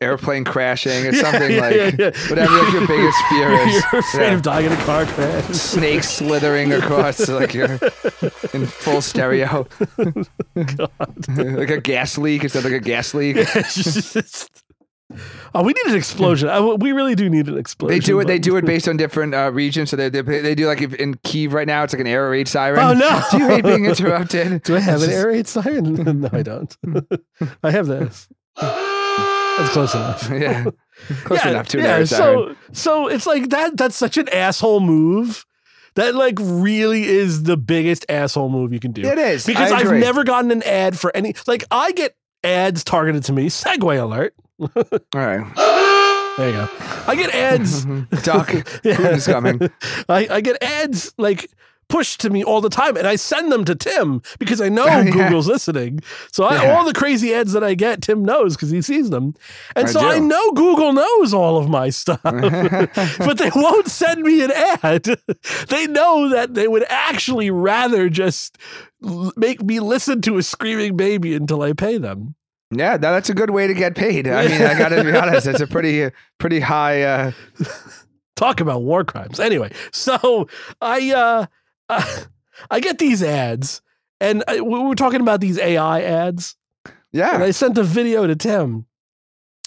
[0.00, 2.10] airplane crashing or something yeah, like yeah, yeah.
[2.28, 3.74] whatever like your biggest fear is.
[3.74, 4.34] You're afraid yeah.
[4.34, 5.44] of dying in a car crash.
[5.46, 7.78] Snakes slithering across like you're
[8.52, 9.66] in full stereo.
[10.54, 11.28] God.
[11.36, 13.36] like a gas leak Is that like a gas leak.
[13.36, 14.63] Yeah, just,
[15.54, 16.48] oh, we need an explosion.
[16.48, 17.94] I, we really do need an explosion.
[17.94, 18.26] They do it.
[18.26, 19.90] They do it based on different uh, regions.
[19.90, 22.30] So they, they they do like if in Kiev right now, it's like an air
[22.30, 22.78] raid siren.
[22.80, 23.22] Oh no!
[23.30, 24.62] Do you hate being interrupted?
[24.64, 25.94] Do I have an air raid siren?
[26.20, 26.76] no, I don't.
[27.62, 28.28] I have this.
[28.56, 30.28] That's close enough.
[30.30, 30.64] Yeah,
[31.24, 32.56] close yeah, enough to an yeah, air siren.
[32.72, 33.76] so so it's like that.
[33.76, 35.44] That's such an asshole move.
[35.94, 39.02] That like really is the biggest asshole move you can do.
[39.02, 41.34] It is because I've never gotten an ad for any.
[41.46, 43.48] Like I get ads targeted to me.
[43.48, 44.34] Segue alert.
[44.76, 45.54] All right,
[46.36, 46.68] There you go.
[47.06, 47.84] I get ads.
[48.24, 48.48] Doc,
[48.82, 49.60] Putin's coming.
[50.08, 51.50] I, I get ads like
[51.90, 54.86] pushed to me all the time, and I send them to Tim because I know
[54.86, 55.04] Yeah.
[55.10, 56.00] Google's listening.
[56.32, 56.72] So I, Yeah.
[56.74, 59.34] all the crazy ads that I get, Tim knows because he sees them,
[59.76, 64.22] and I so I know Google knows all of my stuff, but they won't send
[64.22, 64.50] me an
[64.82, 65.04] ad.
[65.68, 68.56] they know that they would actually rather just
[69.04, 72.34] l- make me listen to a screaming baby until I pay them.
[72.70, 74.26] Yeah, that- that's a good way to get paid.
[74.28, 75.46] I mean, I got to be honest.
[75.46, 77.02] It's a pretty pretty high.
[77.02, 77.32] Uh,
[78.36, 79.38] talk about war crimes.
[79.40, 80.48] Anyway, so
[80.80, 81.46] I uh,
[82.70, 83.82] I get these ads,
[84.20, 87.36] and I, we were talking about these AI ads, and yeah.
[87.38, 88.86] I sent a video to Tim.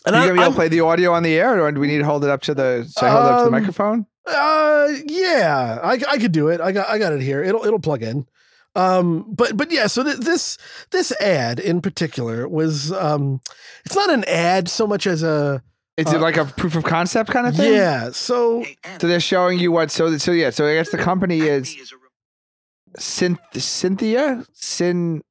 [0.05, 1.61] And Are I, you gonna be able I'm- to play the audio on the air,
[1.63, 2.91] or do we need to hold it up to the?
[3.01, 4.05] I hold it up to the Um, microphone?
[4.25, 6.59] uh, yeah, I, I could do it.
[6.61, 7.43] I got I got it here.
[7.43, 8.25] It'll it'll plug in.
[8.77, 10.57] Um, but but yeah, so th- this
[10.91, 13.41] this ad in particular was um,
[13.85, 15.63] it's not an ad so much as a
[15.97, 17.73] Is it uh, like a proof of concept kind of thing?
[17.73, 18.11] yeah.
[18.11, 18.63] So
[19.01, 19.89] So they're showing you what?
[19.89, 20.51] So so yeah.
[20.51, 21.75] So I guess the company is
[22.99, 25.21] Synth Cynthia Synthesa.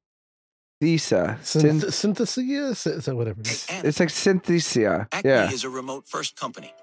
[0.81, 3.41] synth- Synth- synthesis, is whatever.
[3.41, 3.65] it is.
[3.83, 5.07] it's like Synthesia.
[5.11, 5.51] Acme Yeah.
[5.51, 6.73] is a remote first company.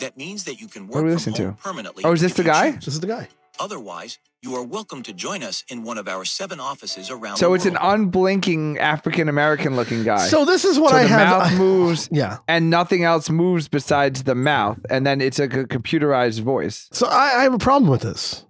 [0.00, 1.62] That means that you can work from home to?
[1.62, 2.04] permanently.
[2.04, 2.72] Oh, is this the guy?
[2.72, 2.84] choose.
[2.84, 3.28] This is the guy.
[3.58, 7.48] Otherwise, you are welcome to join us in one of our seven offices around So
[7.48, 10.26] the it's an unblinking African American looking guy.
[10.28, 11.28] So this is what So I the have.
[11.52, 12.38] mouth moves yeah.
[12.46, 16.88] and nothing else moves besides the mouth, and then it's a c- computerized voice.
[16.92, 18.44] So I, I have a problem with this.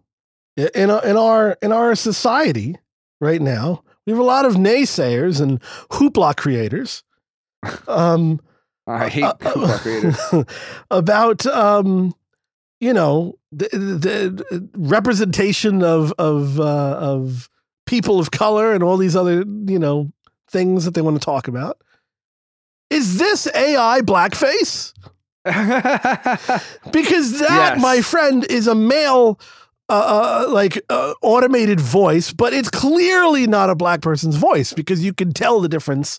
[0.58, 2.76] I- In our, in our in our society
[3.20, 7.02] right now, we have a lot of naysayers and hoopla creators.
[7.88, 8.40] Um,
[8.86, 10.44] I hate uh, Hoopla creators.
[10.90, 12.14] about um,
[12.80, 17.48] you know the, the representation of of uh, of
[17.86, 20.12] people of color and all these other you know
[20.50, 21.78] things that they want to talk about.
[22.90, 24.92] Is this AI blackface?
[26.92, 27.80] Because that, Yes.
[27.82, 29.38] my friend, is a male,
[29.88, 35.04] uh, uh, like uh, automated voice, but it's clearly not a black person's voice because
[35.04, 36.18] you can tell the difference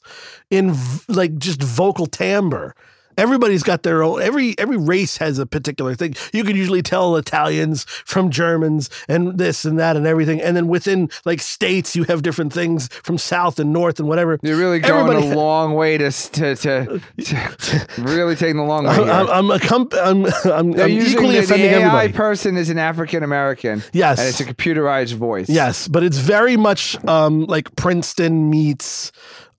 [0.50, 2.76] in v- like just vocal timbre.
[3.19, 4.21] Everybody's got their own.
[4.21, 6.15] Every every race has a particular thing.
[6.34, 10.41] You can usually tell Italians from Germans and this and that and everything.
[10.41, 14.39] And then within like states, you have different things from South and North and whatever.
[14.41, 18.86] You're really going Everybody- a long way to to, to, to really taking the long
[18.86, 18.91] way.
[18.91, 19.12] I'm, here.
[19.12, 22.13] I'm, I'm, a comp- I'm, I'm, They're I'm equally the, the AI everybody.
[22.13, 24.19] person is an African American, Yes.
[24.19, 25.49] and it's a computerized voice.
[25.49, 29.12] Yes, but it's very much um, like Princeton meets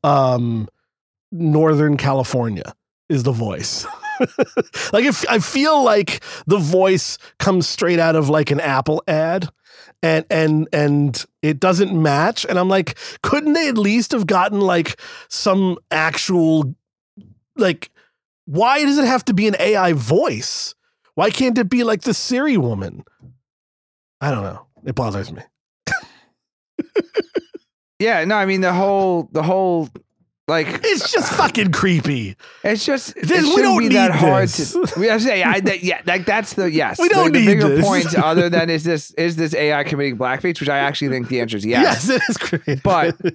[0.03, 0.69] um,
[1.33, 2.75] Northern California
[3.11, 3.85] is the voice.
[4.93, 9.51] like if I feel like the voice comes straight out of like an Apple ad
[10.03, 14.61] and and and it doesn't match and I'm like couldn't they at least have gotten
[14.61, 16.75] like some actual
[17.57, 17.91] like
[18.47, 20.75] why does it have to be an AI voice?
[21.15, 23.05] Why can't it be like the Siri woman?
[24.21, 24.67] I don't know.
[24.85, 25.43] It bothers me.
[27.99, 28.25] yeah.
[28.25, 29.89] No, I mean the whole the whole
[30.51, 32.37] like It's just fucking creepy.
[32.65, 34.73] It's just This- it we don't be that need hard this.
[34.73, 34.87] to.
[35.01, 36.99] We have to say, I, that, yeah, like that's the yes.
[36.99, 37.85] We don't the, the need bigger this.
[37.87, 41.41] point, other than is this is this AI committing blackface, which I actually think the
[41.41, 42.07] answer is yes.
[42.09, 42.83] Yes, it is great.
[42.83, 43.17] But,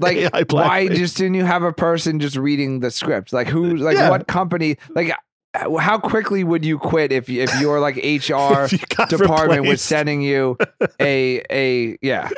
[0.00, 3.32] Like, why just didn't you have a person just reading the script?
[3.32, 3.76] Like who?
[3.76, 4.10] Like Yeah.
[4.10, 4.76] what company?
[4.90, 5.12] Like
[5.54, 10.56] how quickly would you quit if if your like HR you department was sending you
[11.00, 12.28] a a yeah?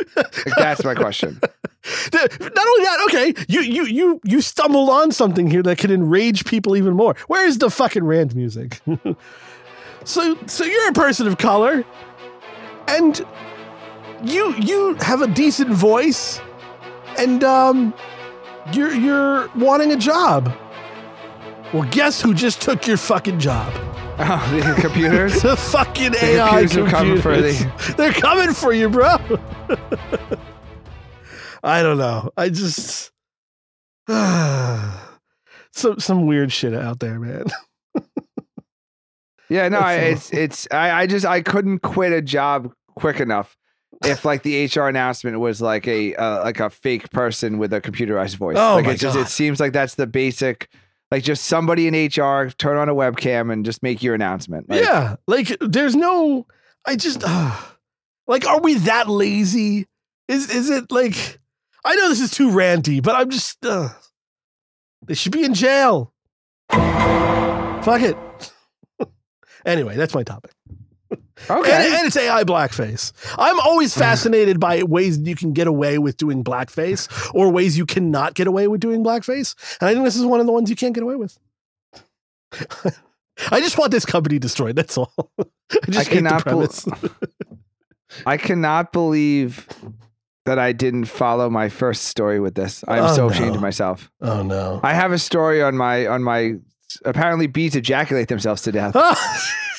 [0.56, 1.40] That's my question.
[2.12, 6.44] Not only that, okay, you you you you stumbled on something here that could enrage
[6.44, 7.16] people even more.
[7.26, 8.80] Where is the fucking rant music?
[10.04, 11.84] so so you're a person of color,
[12.86, 13.26] and
[14.22, 16.40] you you have a decent voice,
[17.18, 17.94] and um,
[18.72, 20.54] you're you're wanting a job.
[21.72, 23.72] Well, guess who just took your fucking job?
[24.22, 25.40] Oh, the computers.
[25.42, 27.94] The fucking AI computers are coming for computers.
[27.96, 29.16] They're coming for you, bro.
[31.62, 32.30] I don't know.
[32.36, 33.12] I just
[34.06, 37.44] some some weird shit out there, man.
[39.48, 43.56] Yeah, no, I, it's it's I, I just I couldn't quit a job quick enough.
[44.04, 47.80] If like the HR announcement was like a uh, like a fake person with a
[47.80, 49.22] computerized voice, Oh like my it just God.
[49.22, 50.68] it seems like that's the basic,
[51.10, 54.68] like just somebody in HR turn on a webcam and just make your announcement.
[54.68, 56.46] Like, yeah, like there's no.
[56.86, 57.56] I just uh,
[58.26, 59.86] like, are we that lazy?
[60.28, 61.38] Is is it like?
[61.84, 63.64] I know this is too ranty, but I'm just.
[63.64, 63.88] Uh,
[65.06, 66.12] they should be in jail.
[66.70, 68.16] Fuck it.
[69.64, 70.52] anyway, that's my topic.
[71.48, 73.12] Okay, And, and it's AI blackface.
[73.38, 77.86] I'm always fascinated by ways you can get away with doing blackface or ways you
[77.86, 79.54] cannot get away with doing blackface.
[79.80, 81.38] And I think this is one of the ones you can't get away with.
[83.50, 84.76] I just want this company destroyed.
[84.76, 85.12] That's all.
[85.38, 85.44] I
[85.90, 86.68] just I cannot bel-
[88.26, 89.66] I cannot believe
[90.46, 92.84] that I didn't follow my first story with this.
[92.88, 93.32] I'm Oh, so no.
[93.32, 94.10] ashamed of myself.
[94.20, 94.80] oh no.
[94.82, 96.54] I have a story on my on my.
[97.04, 98.96] Apparently, bees ejaculate themselves to death.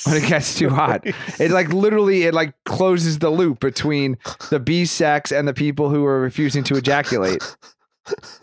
[0.05, 1.01] when it gets too hot.
[1.39, 4.17] It like literally it like closes the loop between
[4.49, 7.43] the bee sex and the people who are refusing to ejaculate.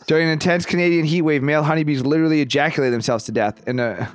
[0.06, 4.08] During an intense Canadian heat wave, male honeybees literally ejaculate themselves to death, in a,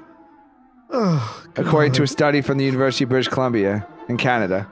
[0.90, 4.68] Oh, according to a study from the University of British Columbia in Canada.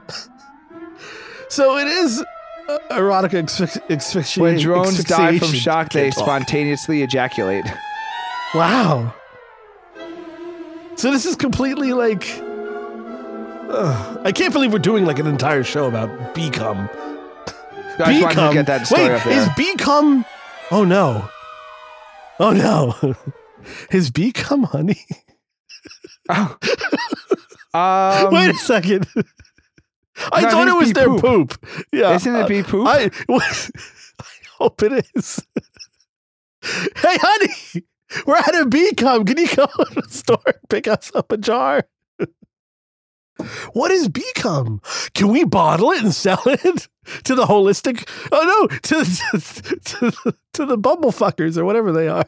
[1.50, 2.24] so it is
[2.70, 4.44] uh, erotic asphy- asphyxiation.
[4.44, 6.24] When drones die from shock, they Can't talk.
[6.26, 7.66] spontaneously ejaculate.
[8.56, 9.14] Wow.
[10.96, 12.24] So this is completely like.
[13.74, 14.22] Ugh.
[14.24, 16.90] I can't believe we're doing like an entire show about bee cum.
[18.00, 19.40] I just wanted to get that story Wait, up there.
[19.40, 20.26] is bee cum?
[20.72, 21.30] Oh no!
[22.40, 23.16] Oh no!
[23.92, 25.00] is bee cum honey?
[26.30, 26.56] Oh.
[27.74, 29.08] Um, Wait a second.
[30.32, 31.22] I no, thought it was their poop.
[31.60, 31.66] poop.
[31.92, 32.88] Yeah, Isn't it uh, bee poop?
[32.88, 33.42] I, I
[34.58, 35.44] hope it is.
[36.62, 37.86] hey, honey,
[38.26, 39.26] we're at a bee cum.
[39.26, 41.84] Can you go to the store and pick us up a jar?
[43.74, 44.82] What is bee cum?
[45.14, 46.88] Can we bottle it and sell it
[47.24, 48.08] to the holistic?
[48.32, 52.26] Oh no, to to, to, to the bumblefuckers or whatever they are.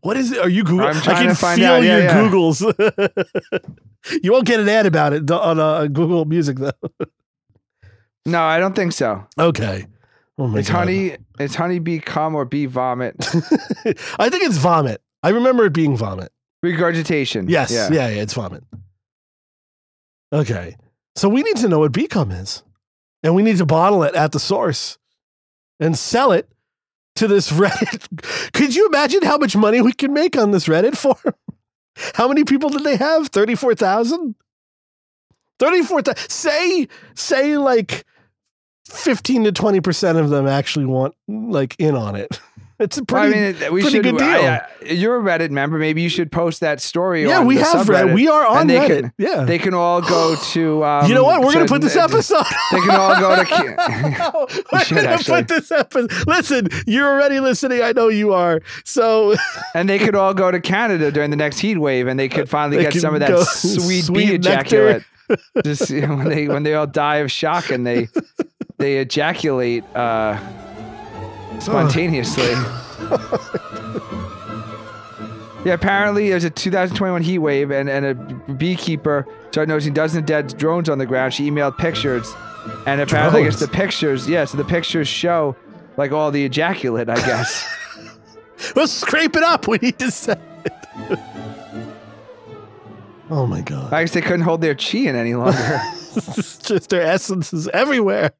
[0.00, 0.38] What is it?
[0.38, 0.86] Are you Google?
[0.86, 1.82] I'm I can to find feel out.
[1.82, 2.14] Yeah, your yeah.
[2.14, 3.72] Googles.
[4.22, 6.70] you won't get an ad about it on uh, Google Music though.
[8.24, 9.26] no, I don't think so.
[9.38, 9.86] Okay.
[10.38, 10.76] Oh It's God.
[10.78, 11.16] honey.
[11.40, 13.16] It's honeybee cum or bee vomit.
[14.20, 15.02] I think it's vomit.
[15.24, 16.30] I remember it being vomit.
[16.62, 17.48] Regurgitation.
[17.48, 17.70] Yes.
[17.70, 17.88] Yeah.
[17.90, 18.08] Yeah.
[18.08, 18.22] Yeah.
[18.22, 18.64] it's vomit.
[20.32, 20.76] Okay.
[21.16, 22.62] So we need to know what bee cum is.
[23.22, 24.98] And we need to bottle it at the source
[25.80, 26.48] and sell it
[27.16, 28.52] to this Reddit.
[28.52, 31.34] Could you imagine how much money we can make on this Reddit forum?
[32.14, 33.26] How many people did they have?
[33.26, 34.36] 34,000?
[35.58, 36.30] 34,000.
[36.30, 38.04] Say, say like
[38.86, 42.40] 15 to 20% of them actually want like in on it.
[42.80, 44.02] It's a Well, pretty, I mean, we pretty should.
[44.04, 44.26] good deal.
[44.28, 45.78] I- I- you're a Reddit member.
[45.78, 47.26] Maybe you should post that story.
[47.26, 48.14] yeah, we have Reddit.
[48.14, 49.00] We are on and they Reddit.
[49.00, 49.44] Can, yeah.
[49.44, 50.84] They can all go to.
[50.84, 51.40] Um, you know what?
[51.40, 52.44] We're going to put this episode.
[52.72, 53.44] They can all go to.
[54.72, 56.12] We're going to put this episode.
[56.28, 57.82] Listen, you're already listening.
[57.82, 58.60] I know you are.
[58.84, 59.34] So
[59.74, 62.48] and they could all go to Canada during the next heat wave, and they could
[62.48, 65.02] finally They get some of that sweet, sweet bee ejaculate.
[65.64, 68.08] Just you know, when they when they all die of shock and they
[68.78, 70.38] they ejaculate uh,
[71.60, 72.44] spontaneously.
[75.64, 78.14] yeah, apparently there's a 2021 heat wave, and, and a
[78.54, 81.34] beekeeper started noticing dozens of dead drones on the ground.
[81.34, 82.32] She emailed pictures,
[82.86, 85.56] and apparently, I guess the pictures, yeah, so the pictures show
[85.98, 87.68] like all the ejaculate, I guess.
[88.76, 89.66] we'll scrape it up.
[89.68, 91.18] We need to sell it.
[93.30, 93.92] oh my God.
[93.92, 95.80] I guess they couldn't hold their chi in any longer.
[96.14, 98.32] Just their essence is everywhere.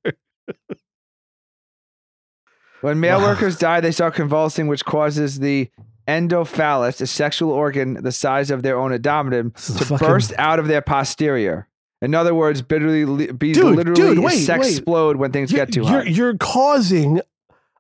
[2.81, 3.27] When male Wow.
[3.29, 5.69] workers die, they start convulsing, which causes the
[6.07, 10.69] endophallus, a sexual organ the size of their own abdomen, to fucking- burst out of
[10.69, 11.67] their posterior.
[12.01, 14.71] In other words, literally, bees Dude, literally dude, wait, sex wait.
[14.77, 16.07] explode when things You're, get too you're, hot.
[16.11, 17.21] you're causing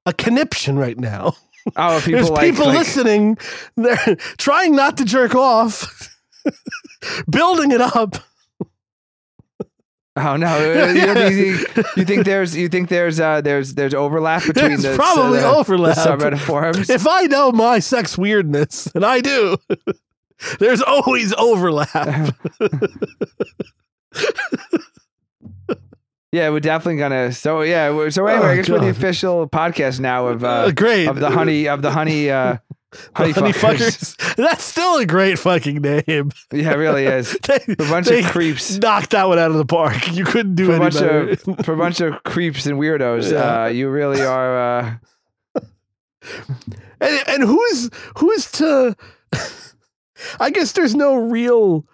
[0.04, 1.36] a conniption right now.
[1.76, 3.38] Oh, people There's like, people like- listening.
[3.76, 6.10] They're trying not to jerk off,
[7.30, 8.16] building it up.
[10.18, 10.46] Oh no!
[10.48, 10.86] Uh,
[11.28, 11.58] you,
[11.96, 15.46] you, think, there's you think there's uh there's there's overlap between There's the probably the,
[15.48, 15.94] overlap.
[15.96, 16.90] the subreddit forums?
[16.90, 19.56] If I know my sex weirdness, and I do,
[20.58, 22.34] there's always overlap.
[26.32, 27.32] yeah, we're definitely gonna.
[27.32, 30.46] So yeah, we're- so anyway, Oh, I guess we're the official podcast now of uh,
[30.48, 31.06] Uh, great.
[31.08, 32.58] of the honey of the honey uh
[33.14, 34.16] honey, Honey fuckers.
[34.16, 34.36] fuckers.
[34.36, 36.32] That's still a great fucking name.
[36.52, 37.36] Yeah, it really is.
[37.46, 38.78] They, For a bunch of creeps.
[38.78, 40.12] knocked that one out of the park.
[40.12, 41.28] You couldn't do For any bunch better.
[41.30, 43.64] of for a bunch of creeps and weirdos, Yeah.
[43.64, 44.58] uh, you really are.
[44.80, 44.94] Uh,
[47.00, 48.96] and, and who's who's to
[50.40, 51.86] i guess there's no real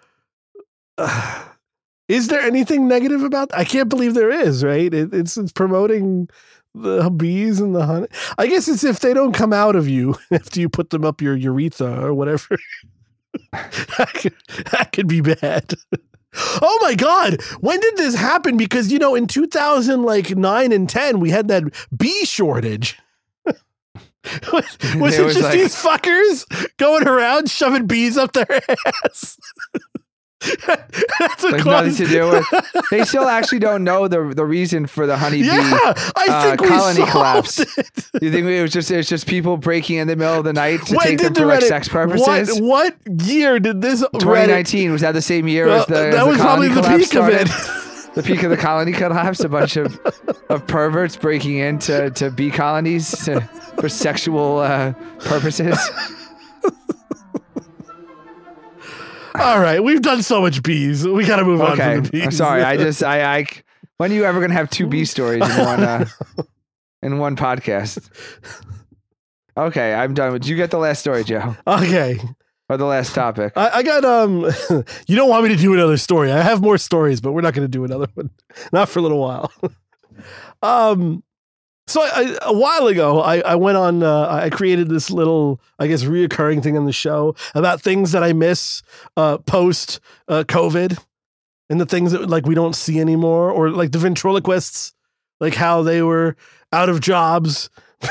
[2.07, 6.27] is there anything negative about i can't believe there is right it, it's it's promoting
[6.75, 8.07] the bees and the honey
[8.37, 11.21] i guess it's if they don't come out of you after you put them up
[11.21, 12.57] your urethra or whatever
[13.51, 14.33] that, could,
[14.71, 15.73] that could be bad
[16.61, 17.41] Oh my God!
[17.61, 18.57] When did this happen?
[18.57, 21.63] Because you know, in two thousand like nine and ten, we had that
[21.95, 22.97] bee shortage.
[24.51, 26.45] was was it was, just like- these fuckers
[26.75, 28.59] going around shoving bees up their
[29.05, 29.37] ass?
[31.19, 32.45] That's there's nothing to do with.
[32.91, 35.47] They still actually don't know the the reason for the honeybee.
[35.47, 37.59] Yeah, I uh, think we colony solved collapse.
[37.59, 37.69] it.
[38.21, 40.53] You think it was just it was just people breaking in the middle of the
[40.53, 42.61] night to When take them for like Reddit- sex purposes?
[42.61, 44.19] What, what year did this Reddit?
[44.19, 46.81] 2019 was that the same year Well, as the that as the was probably the
[46.81, 47.47] peak of it.
[47.47, 48.11] started?
[48.15, 49.39] the peak of the colony collapse.
[49.39, 49.99] A bunch of
[50.49, 53.41] of perverts breaking into to bee colonies to,
[53.79, 55.77] for sexual uh, purposes.
[59.39, 61.07] All right, we've done so much bees.
[61.07, 62.23] We got to move on Okay, from the bees.
[62.25, 62.63] I'm sorry.
[62.63, 63.45] I just I, I
[63.97, 66.05] when are you ever gonna have two bee stories in one uh,
[67.01, 68.09] in one podcast?
[69.57, 70.33] Okay, I'm done.
[70.33, 72.19] Did you get the last story, Joe, okay.
[72.69, 73.53] or the last topic?
[73.55, 74.51] I, I got um.
[75.07, 76.31] you don't want me to do another story.
[76.31, 78.29] I have more stories, but we're not going to do another one.
[78.73, 79.51] Not for a little while.
[80.61, 81.23] um.
[81.87, 84.01] So I, a while ago, I, I went on.
[84.01, 88.23] Uh, I created this little, I guess, reoccurring thing on the show about things that
[88.23, 88.81] I miss
[89.15, 90.97] uh, post uh, COVID,
[91.69, 94.93] and the things that like we don't see anymore, or like the ventriloquists,
[95.39, 96.35] like how they were
[96.73, 97.69] out of jobs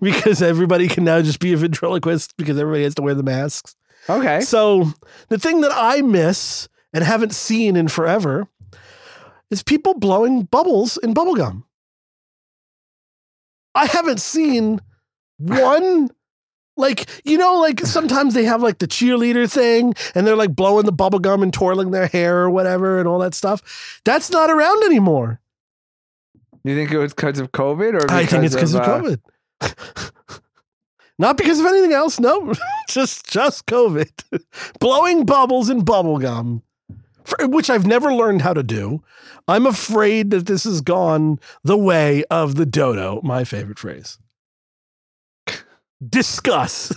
[0.00, 3.74] because everybody can now just be a ventriloquist because everybody has to wear the masks.
[4.08, 4.40] Okay.
[4.40, 4.92] So
[5.28, 8.48] the thing that I miss and haven't seen in forever
[9.50, 11.64] is people blowing bubbles in bubblegum.
[13.78, 14.80] I haven't seen
[15.38, 16.10] one
[16.76, 20.84] like you know like sometimes they have like the cheerleader thing and they're like blowing
[20.84, 24.00] the bubblegum and twirling their hair or whatever and all that stuff.
[24.04, 25.40] That's not around anymore.
[26.64, 29.20] You think it was because of COVID, or I think it's because of, uh, COVID.
[31.20, 32.20] Not because of anything else.
[32.20, 32.52] No,
[32.88, 34.10] just just COVID.
[34.80, 36.62] Blowing bubbles and bubble gum,
[37.40, 39.02] which I've never learned how to do.
[39.46, 43.20] I'm afraid that this has gone the way of the dodo.
[43.22, 44.18] My favorite phrase.
[46.06, 46.92] Discuss.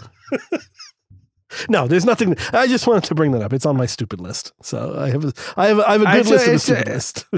[1.70, 2.36] no, there's nothing.
[2.54, 3.54] I just wanted to bring that up.
[3.54, 4.54] It's on my stupid list.
[4.62, 6.88] So I have a, I have a, I have a good list of a- stupid
[6.88, 7.26] list.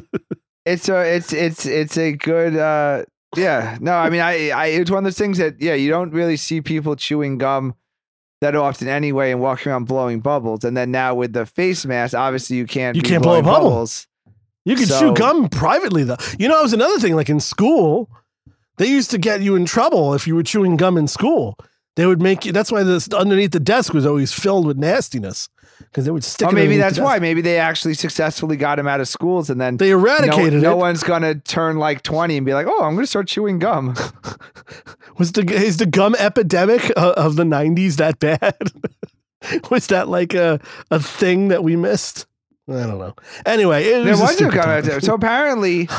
[0.66, 3.04] It's a it's it's it's a good uh
[3.36, 6.12] Yeah, no, I mean, I, I, it's one of those things that, yeah, you don't
[6.12, 7.76] really see people chewing gum
[8.44, 10.64] that often anyway and walking around blowing bubbles.
[10.64, 13.70] And then now with the face mask, obviously you can't, You can't blow bubble.
[13.70, 14.08] bubbles.
[14.66, 16.18] You can So- chew gum privately though.
[16.40, 17.16] You know, it was another thing.
[17.16, 18.10] Like in school,
[18.78, 21.58] they used to get you in trouble if you were chewing gum in school.
[21.96, 22.52] They would make you.
[22.52, 25.48] That's why this underneath the desk was always filled with nastiness
[25.84, 26.50] because they would stick.
[26.50, 27.20] It maybe that's why.
[27.20, 30.74] Maybe they actually successfully got him out of schools and then they no, eradicated no
[30.74, 30.78] it.
[30.78, 33.60] one's going to turn like 20 and be like, oh, I'm going to start chewing
[33.60, 33.96] gum.
[35.18, 38.58] Was the is the gum epidemic uh, of the '90s that bad?
[39.70, 40.60] was that like a
[40.90, 42.26] a thing that we missed?
[42.68, 43.14] I don't know.
[43.46, 45.02] Anyway, it There was was no gum.
[45.02, 45.88] So apparently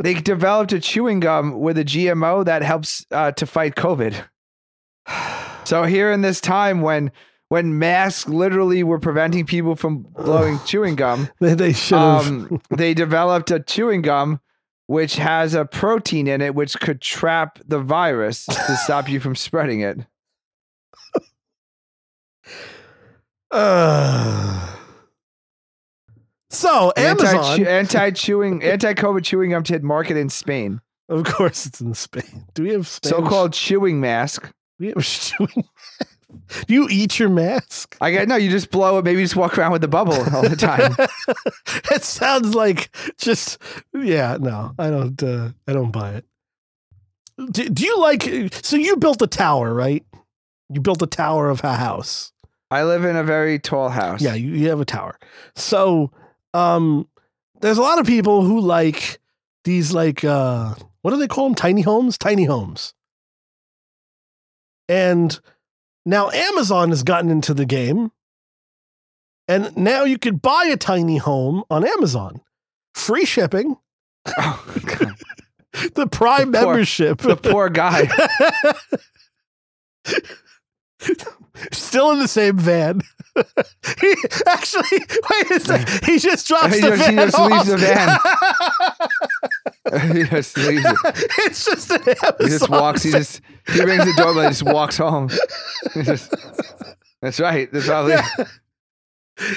[0.00, 4.14] Oh, they developed a chewing gum with a GMO that helps uh, to fight COVID.
[5.64, 7.12] So here in this time when
[7.50, 12.26] when masks literally were preventing people from blowing chewing gum, They, they should have.
[12.26, 14.40] um, they developed a chewing gum
[14.86, 19.36] which has a protein in it which could trap the virus to stop you from
[19.36, 19.98] spreading it.
[23.50, 24.76] Uh,
[26.50, 30.80] so Amazon, anti chewing anti COVID chewing gum to hit market in Spain.
[31.08, 32.46] of course, it's in Spain.
[32.54, 33.16] Do we have Spanish?
[33.16, 34.52] So called chewing mask.
[34.78, 35.64] We have chewing.
[36.66, 37.96] Do you eat your mask?
[38.00, 39.04] I get no, you just blow it.
[39.04, 40.94] Maybe you just walk around with the bubble all the time.
[41.92, 43.58] it sounds like just
[43.94, 44.36] yeah.
[44.40, 45.22] No, I don't.
[45.22, 46.24] Uh, I don't buy it.
[47.50, 48.54] Do, do you like?
[48.62, 50.04] So you built a tower, right?
[50.68, 52.32] You built a tower of a house.
[52.70, 54.22] I live in a very tall house.
[54.22, 55.18] Yeah, you, you have a tower.
[55.56, 56.12] So,
[56.54, 57.08] um,
[57.60, 59.18] there's a lot of people who like
[59.64, 61.54] these like uh what do they call them?
[61.54, 62.94] Tiny homes, tiny homes.
[64.88, 65.38] And
[66.06, 68.10] now Amazon has gotten into the game.
[69.48, 72.40] And now you could buy a tiny home on Amazon.
[72.94, 73.76] Free shipping,
[74.38, 74.64] Oh,
[75.94, 77.18] the Prime The poor- membership.
[77.18, 78.08] the poor guy.
[81.72, 83.00] Still in the same van.
[84.00, 84.14] he
[84.46, 84.98] actually
[85.30, 86.04] wait a second.
[86.06, 87.30] He just drops He the just- he van.
[87.30, 87.76] just leaves the
[89.92, 90.12] off.
[90.16, 90.96] he just leaves it.
[91.38, 92.34] it's just an Amazon.
[92.40, 93.02] He just walks.
[93.02, 94.42] He just he rings the doorbell.
[94.44, 95.28] He just walks home.
[95.94, 96.34] He just-
[97.22, 97.70] that's right.
[97.70, 98.46] That's all probably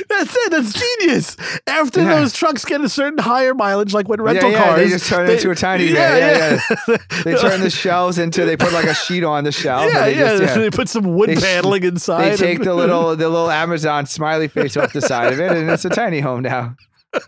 [0.10, 0.52] That's it.
[0.52, 1.36] That's genius.
[1.68, 2.16] After Yeah.
[2.22, 5.30] those trucks get a certain higher mileage, like when rental yeah, cars, They just turn
[5.30, 6.18] it into a tiny van.
[6.18, 6.98] Yeah, yeah.
[7.24, 8.46] They turn the shelves into.
[8.46, 9.92] They put like a sheet on the shelf.
[9.92, 10.38] yeah, they yeah.
[10.38, 10.62] Just, yeah.
[10.62, 12.32] They put some wood They sh- paneling inside.
[12.32, 15.52] They take and- the little the little Amazon smiley face off the side of it,
[15.52, 16.76] and it's a tiny home now.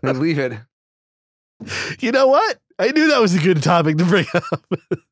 [0.02, 0.54] They leave it.
[2.00, 2.58] You know what?
[2.80, 4.44] I knew that was a good topic to bring up.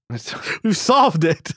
[0.63, 1.51] We've solved it.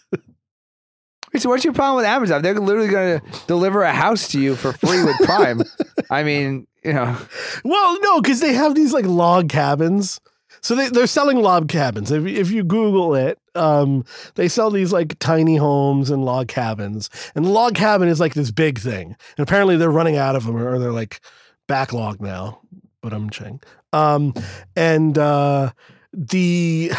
[1.33, 2.43] Wait, So what's your problem with Amazon?
[2.43, 5.63] They're literally going to deliver a house to you for free with Prime.
[6.11, 7.17] I mean, you know,
[7.65, 10.21] Well, no, because they have these like log cabins.
[10.63, 12.11] So they, they're selling log cabins.
[12.11, 14.05] If, if you Google it, um,
[14.35, 17.11] they sell these like tiny homes and log cabins.
[17.35, 19.17] And the log cabin is like this big thing.
[19.37, 21.21] And apparently they're running out of them or they're like
[21.67, 22.61] backlog now.
[23.01, 23.61] But I'm ching.
[23.93, 24.35] Um,
[24.75, 25.73] and uh,
[26.13, 26.93] the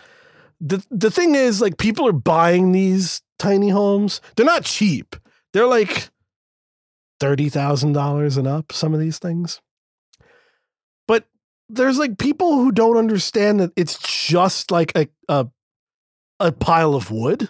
[0.60, 4.20] the the thing is like people are buying these tiny homes.
[4.36, 5.16] They're not cheap.
[5.52, 6.10] They're like
[7.18, 8.72] thirty thousand dollars and up.
[8.72, 9.60] Some of these things,
[11.08, 11.26] but
[11.68, 15.48] there's like people who don't understand that it's just like a a,
[16.38, 17.48] a pile of wood.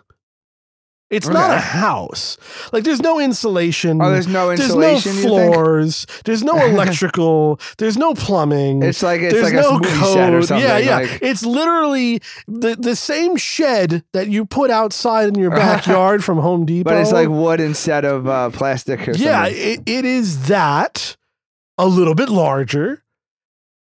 [1.13, 2.39] It's not a house.
[2.73, 4.01] Like there's no insulation.
[4.01, 5.13] oh, there's no insulation.
[5.13, 6.07] there's no floors.
[6.25, 7.61] There's no electrical.
[7.77, 8.83] there's no plumbing.
[8.83, 10.15] It's like it's there's like no a code.
[10.15, 10.67] set or something.
[10.67, 10.97] Yeah, yeah.
[11.01, 16.39] Like, it's literally the the same shed that you put outside in your backyard from
[16.39, 16.89] Home Depot.
[16.91, 19.07] but it's like wood instead of uh, plastic.
[19.07, 19.63] Or yeah, something.
[19.63, 21.17] it, it is that
[21.77, 23.03] a little bit larger,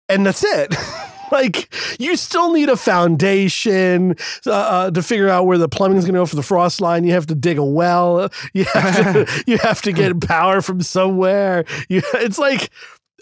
[0.07, 0.73] and that's it.
[1.31, 4.15] like you still need a foundation
[4.45, 6.81] uh, uh, to figure out where the plumbing is going to go for the frost
[6.81, 7.03] line.
[7.03, 8.29] You have to dig a well.
[8.53, 11.65] You have to, you have to get power from somewhere.
[11.89, 12.69] You, it's like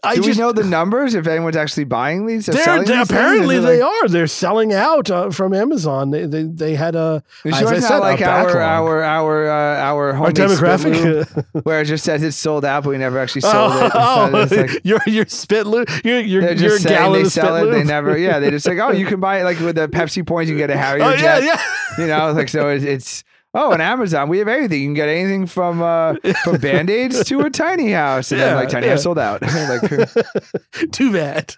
[0.03, 2.45] I Do just we know the numbers if anyone's actually buying these?
[2.45, 4.07] they're, they're- apparently they like- are.
[4.07, 6.11] They're selling out uh, from Amazon.
[6.11, 10.09] They they they had a as sure I said, like our our our uh, our
[10.09, 11.63] our homemade spit lube demographic.
[11.63, 13.91] where it just says it's sold out, but we never actually sold Oh, it.
[13.95, 17.61] oh, It's like- your your spit lube, your your your gallon they sell it.
[17.63, 17.73] lube.
[17.73, 18.39] They never, yeah.
[18.39, 20.49] They just like, oh, you can buy it like with the Pepsi points.
[20.49, 21.61] You can get a Harrier Oh yeah, yeah.
[21.97, 23.23] You know, like so it's, it's
[23.55, 24.81] oh, on Amazon we have everything.
[24.81, 28.49] You can get anything from uh from band aids to a tiny house, and then
[28.49, 28.91] Yeah, like tiny yeah.
[28.93, 29.41] house sold out.
[29.41, 30.11] like
[30.91, 31.55] Too bad.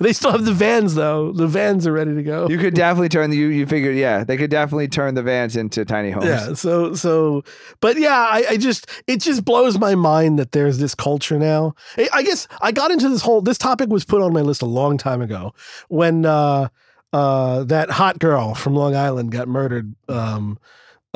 [0.00, 1.30] They still have the vans though.
[1.30, 2.48] The vans are ready to go.
[2.48, 5.54] you could definitely turn the you you figured yeah they could definitely turn the vans
[5.54, 6.26] into tiny homes.
[6.26, 6.54] Yeah.
[6.54, 7.44] So so,
[7.80, 11.74] but yeah, I, I just it just blows my mind that there's this culture now.
[11.96, 14.62] I, I guess I got into this whole this topic was put on my list
[14.62, 15.54] a long time ago
[15.86, 16.68] when uh
[17.12, 19.94] uh, that hot girl from Long Island got murdered.
[20.10, 20.58] Um,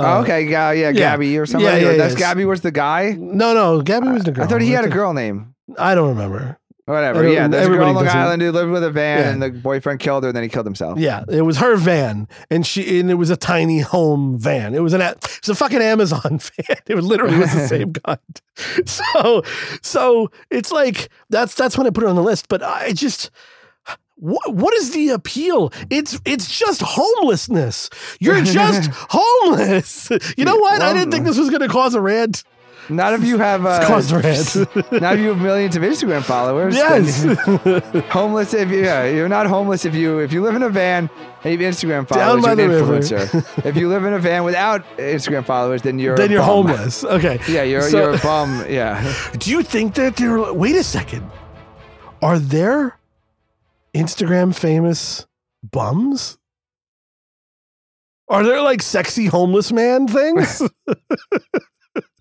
[0.03, 1.66] oh, uh, okay, yeah, yeah, Gabby or something.
[1.68, 2.18] Yeah, yeah, That's yeah.
[2.20, 3.16] Gabby was the guy.
[3.18, 4.44] No, no, Gabby was the girl.
[4.44, 5.55] I thought he had a girl name.
[5.78, 6.59] I don't remember.
[6.84, 7.26] Whatever.
[7.28, 9.30] Yeah, there's a girl on Long Island who lived with a van, Yeah.
[9.30, 10.98] and the boyfriend killed her, and then he killed himself.
[10.98, 14.74] Yeah, it was her van, and she and it was a tiny home van.
[14.74, 16.76] It was an a- it was a fucking Amazon van.
[16.88, 18.18] It was literally was the same kind.
[18.84, 19.42] So
[19.80, 22.48] so it's like that's that's when I put it on the list.
[22.48, 23.30] But I just
[24.16, 25.72] what what is the appeal?
[25.90, 27.90] It's it's just homelessness.
[28.20, 30.10] You're just homeless.
[30.36, 30.82] You know what?
[30.82, 32.44] I didn't think this was going to cause a rant.
[32.88, 34.56] Not if you have uh, caused a rant.
[35.00, 36.74] not if you have millions of Instagram followers.
[36.74, 37.22] yes.
[38.10, 41.08] homeless if you, yeah, you're not homeless if you if you live in a van
[41.44, 43.64] and you have Instagram Down followers, by you're an influencer.
[43.66, 46.66] if you live in a van without Instagram followers, then you're then you're bum.
[46.66, 47.04] homeless.
[47.04, 47.38] Okay.
[47.48, 48.66] Yeah, you're So- you're a bum.
[48.68, 49.14] Yeah.
[49.38, 50.52] Do you think that they're?
[50.52, 51.30] Wait a second.
[52.20, 52.98] Are there
[53.95, 55.26] Instagram famous
[55.62, 56.38] bums?
[58.28, 60.62] Are there like sexy homeless man things?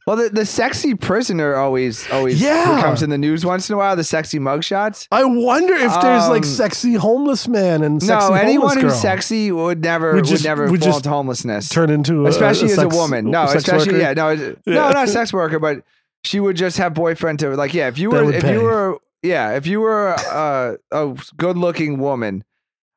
[0.08, 2.82] Well, the, the sexy prisoner always always Yeah.
[2.82, 3.96] comes in the news once in a while.
[3.96, 5.08] The sexy mugshots.
[5.12, 9.52] I wonder if there's like Um, sexy homeless man and sexy No, anyone who's sexy
[9.52, 11.70] would never Would would, never would fall just into homelessness.
[11.70, 13.30] turn into a, especially a as a woman.
[13.30, 14.00] No, especially worker?
[14.00, 14.54] yeah, no, Yeah.
[14.66, 15.84] no, not a sex worker, but
[16.24, 17.88] she would just have boyfriend to like yeah.
[17.88, 18.54] If you were if pay.
[18.54, 22.44] you were yeah, if you were uh, a good looking woman,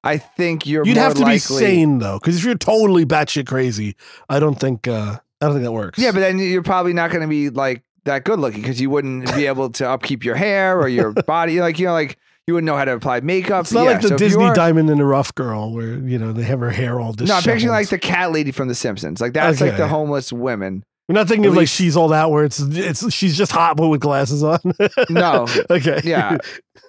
[0.03, 3.47] I think you're You'd have to likely, be sane though, because if you're totally batshit
[3.47, 3.97] crazy,
[4.29, 5.99] I don't think uh, I don't think that works.
[5.99, 8.91] Yeah, but then you're probably not going to be like that good looking because you
[8.91, 11.61] wouldn't be able to upkeep your hair or your body.
[11.61, 13.63] Like you know, like you wouldn't know how to apply makeup.
[13.63, 16.19] it's not Yeah, like the so Disney are- Diamond in the Rough girl where you
[16.19, 17.37] know they have her hair all No, disheveled.
[17.49, 19.21] I'm picturing like the cat lady from The Simpsons.
[19.23, 20.85] Like that's like the homeless women.
[21.09, 23.77] We're not thinking At of like she's all that where it's it's she's just hot
[23.77, 24.59] but with glasses on.
[25.11, 25.47] No.
[25.71, 26.01] okay.
[26.03, 26.39] Yeah.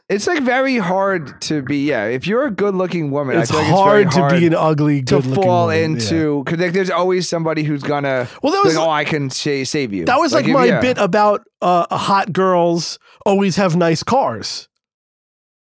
[0.08, 1.86] It's like very hard to be.
[1.88, 5.02] Yeah, if you're a good-looking woman, It's like hard it's to hard be an ugly,
[5.02, 5.96] to good looking fall woman.
[5.96, 8.28] Into because like, there's always somebody who's gonna.
[8.44, 10.06] Well, that was like, oh, I can sa- save you.
[10.06, 10.80] that was like, if- my yeah.
[10.80, 14.70] bit about uh, hot girls always have nice cars.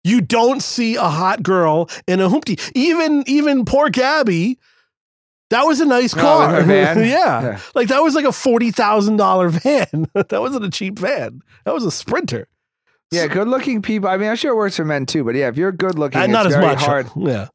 [0.02, 2.58] You don't see a hot girl in a hoopty.
[2.74, 4.58] Even even poor Gabby,
[5.52, 6.62] that was a nice Oh, car.
[6.64, 6.98] van?
[6.98, 7.04] yeah.
[7.42, 7.60] Yeah.
[7.74, 10.08] like that was like a forty thousand dollar van.
[10.14, 11.40] that wasn't a cheap van.
[11.64, 12.48] That was a Sprinter.
[13.12, 14.08] Yeah, good-looking people.
[14.08, 16.24] I mean, I'm sure it works for men too, but yeah, if you're good-looking, Uh,
[16.24, 16.80] it's not as very much.
[16.82, 17.10] hard.
[17.14, 17.48] Yeah.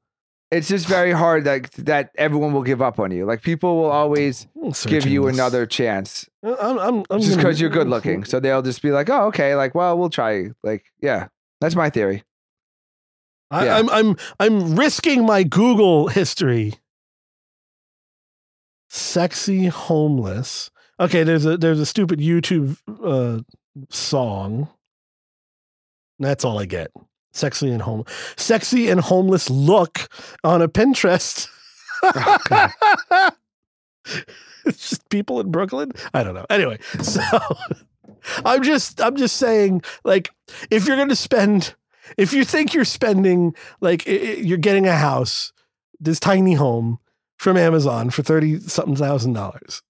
[0.52, 3.26] It's just very hard that that everyone will give up on you.
[3.26, 4.48] Like people will always
[4.86, 5.36] give you this.
[5.36, 8.24] another chance I'm, I'm, I'm just because you're good looking.
[8.24, 10.52] So they'll just be like, oh, okay, like, well, we'll try.
[10.64, 11.28] Like, yeah,
[11.60, 12.24] that's my theory.
[13.52, 13.78] I, Yeah.
[13.78, 16.76] I'm I'm I'm risking my Google history.
[18.90, 20.72] Sexy homeless.
[21.00, 23.42] Okay, there's a there's a stupid YouTube uh,
[23.90, 24.70] song.
[26.20, 26.92] That's all I get.
[27.34, 28.04] Sexy and home,
[28.36, 30.08] sexy and homeless look
[30.44, 31.48] on a Pinterest.
[34.66, 35.92] it's just people in Brooklyn.
[36.14, 36.46] I don't know.
[36.50, 37.22] Anyway, so
[38.46, 40.32] I'm just I'm just saying, like,
[40.72, 41.76] if you're gonna spend
[42.18, 45.52] if you think you're spending like i- i- you're getting a house,
[46.00, 47.00] this tiny home
[47.38, 49.82] from Amazon for thirty something thousand dollars,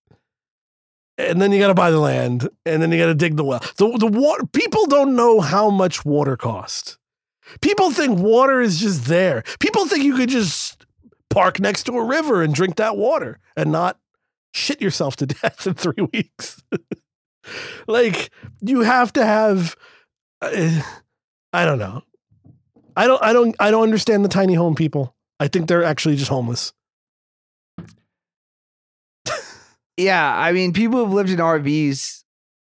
[1.17, 3.43] and then you got to buy the land, and then you got to dig the
[3.43, 3.63] well.
[3.77, 6.97] The the water people don't know how much water costs.
[7.61, 9.43] People think water is just there.
[9.59, 10.85] People think you could just
[11.29, 13.99] park next to a river and drink that water and not
[14.53, 16.61] shit yourself to death in three weeks.
[17.87, 18.29] like
[18.61, 19.75] you have to have.
[20.41, 20.81] Uh,
[21.53, 22.03] I don't know.
[22.95, 23.23] I don't.
[23.23, 23.55] I don't.
[23.59, 25.15] I don't understand the tiny home people.
[25.39, 26.73] I think they're actually just homeless.
[29.97, 32.23] Yeah, I mean, people have lived in RVs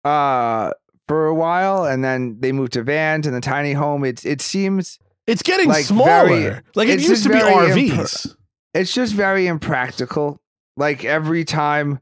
[0.03, 0.71] uh,
[1.07, 4.03] for a while, and then they moved to vans and the tiny home.
[4.05, 6.27] It's it seems It's getting Like, smaller.
[6.27, 8.35] very- like it used to be RVs.
[8.73, 10.39] it's just very impractical.
[10.77, 11.99] Like every time,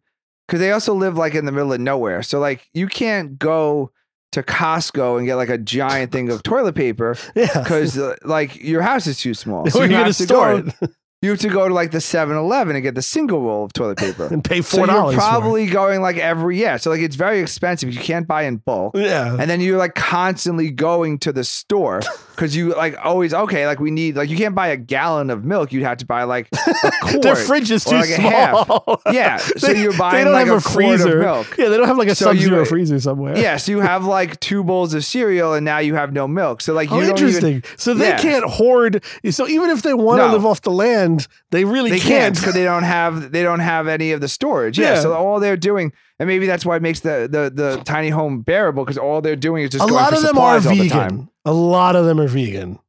[0.47, 3.91] because they also live like in the middle of nowhere, so like you can't go
[4.34, 7.61] to Costco and get like a giant thing of toilet paper yeah.
[7.61, 9.65] because like your house is too small.
[9.69, 10.71] So Where you you have to store go.
[10.82, 10.89] it
[11.24, 13.97] You have to go to like the 7-Eleven and get the single roll of toilet
[13.97, 14.26] paper.
[14.32, 15.15] and pay four dollars.
[15.15, 16.76] so you're probably going like every yeah.
[16.76, 17.93] So like it's very expensive.
[17.93, 18.95] You can't buy in bulk.
[18.97, 19.38] yeah.
[19.39, 22.01] And then you're like constantly going to the store
[22.36, 23.65] because you like always okay.
[23.67, 25.71] Like we need like you can't buy a gallon of milk.
[25.71, 27.21] You'd have to buy like a quart.
[27.21, 28.65] Their fridge is too like half.
[28.65, 29.01] small.
[29.11, 31.57] Yeah, so They- you're they buying don't like have a, quart of milk.
[31.57, 33.38] Yeah, they don't have like a So sub-zero freezer somewhere.
[33.38, 36.61] Yeah, so you have like two bowls of cereal and now you have no milk.
[36.61, 37.49] So like you Oh, don't interesting.
[37.57, 38.19] even so they Yeah.
[38.19, 39.03] can't hoard.
[39.29, 40.34] So even if they want to No.
[40.34, 43.88] live off the land, they really they can't because they don't have they don't have
[43.88, 44.77] any of the storage.
[44.79, 44.99] Yeah, Yeah.
[45.01, 48.41] so all they're doing, and maybe that's why it makes the the, the tiny home
[48.41, 50.69] bearable because all they're doing is just a going lot of them are all the
[50.69, 51.29] vegan.
[51.46, 52.80] A lot of them are vegan.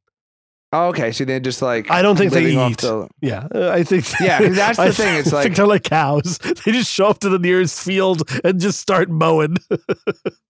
[0.73, 1.11] Oh, okay.
[1.13, 2.77] So they're just like I don't think they eat.
[2.79, 4.05] the- Yeah, I think.
[4.19, 6.37] Yeah, that's the I thing, it's think like- they're like cows.
[6.65, 9.57] They just show up to the nearest field and just start mowing.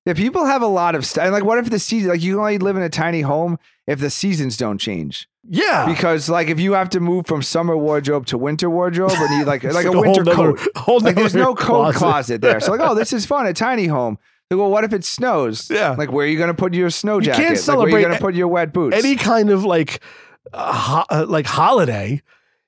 [0.08, 1.24] Yeah, people have a lot of stuff.
[1.24, 2.12] And like, what if the season?
[2.12, 5.28] Like, you can only live in a tiny home if the seasons don't change.
[5.49, 9.39] Yeah, Because, like, if you have to move from summer wardrobe to winter wardrobe, and
[9.39, 12.41] you like It's like a whole winter nother- coat, whole like there's no coat closet.
[12.41, 12.60] there.
[12.60, 14.20] So, like, oh, this is fun, a tiny home.
[14.51, 15.69] Well, what if it snows?
[15.71, 15.95] Yeah.
[15.97, 17.41] Like, where are you going to put your snow jacket?
[17.41, 18.95] You can't like, where are celebrate you going to put your wet boots?
[18.95, 20.01] any kind of like
[20.53, 22.21] uh, ho- uh, like holiday.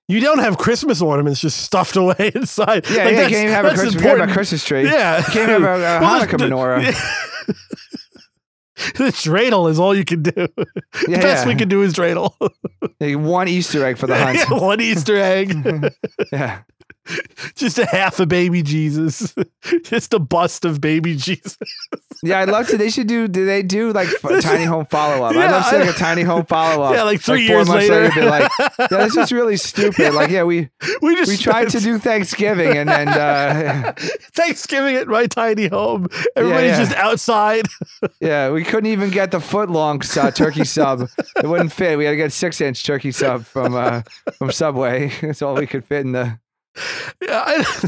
[0.09, 2.89] You don't have Christmas ornaments just stuffed away inside.
[2.89, 4.33] yeah, like, yeah, you can't even have a Christmas, have a.
[4.33, 4.83] Christmas tree.
[4.85, 6.83] Yeah, You can't have a, a Well, Hanukkah menorah.
[8.95, 10.31] the dreidel is all you can do.
[10.31, 10.47] the
[11.07, 11.47] best yeah.
[11.47, 12.33] we can do is dreidel.
[12.99, 14.37] One Easter egg for the hunt.
[14.37, 15.55] Yeah, one Easter egg,
[16.31, 16.61] yeah.
[17.55, 19.35] just a half a baby Jesus,
[19.83, 21.57] just a bust of baby Jesus.
[22.23, 22.77] Yeah, I'd love to.
[22.77, 23.27] They should do.
[23.27, 25.35] Do they do like f- tiny home follow up?
[25.35, 26.95] I'd love to see like I- a tiny home follow up.
[26.95, 28.11] Yeah, like three four years months later.
[28.13, 30.13] be like, yeah, this is really stupid.
[30.13, 30.69] Like, yeah, we
[31.01, 33.93] We just we tried to do Thanksgiving and then uh,
[34.33, 36.07] Thanksgiving at my tiny home.
[36.35, 36.85] Everybody's yeah.
[36.85, 37.67] just outside.
[38.19, 41.07] yeah, we couldn't even get the foot long uh, turkey sub.
[41.35, 41.97] It wouldn't fit.
[41.97, 44.01] We had to get six inch turkey sub from uh,
[44.37, 45.11] from Subway.
[45.21, 46.39] That's all we could fit in the.
[47.21, 47.55] Yeah, I,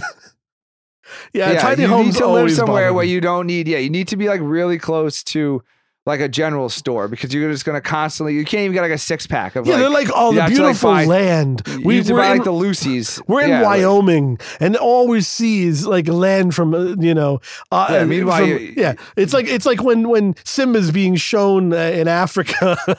[1.34, 3.68] yeah, yeah, tiny you homes need to live somewhere where you don't need.
[3.68, 5.64] Yeah, you need to be like really close to
[6.10, 8.34] like a general store because you're just gonna constantly.
[8.36, 9.80] You can't even get like a six pack of Yeah, like.
[9.82, 11.62] they're like all you the like, beautiful buy- land.
[11.84, 13.22] We, need to we're in, like the Lucy's.
[13.28, 17.14] we're in Yeah, like- Wyoming, and all we see is like land from uh, you
[17.14, 17.40] know.
[17.72, 21.72] Uh, Yeah, meanwhile, from- you- yeah, it's like it's like when when Simba's being shown
[21.74, 22.78] uh, in Africa.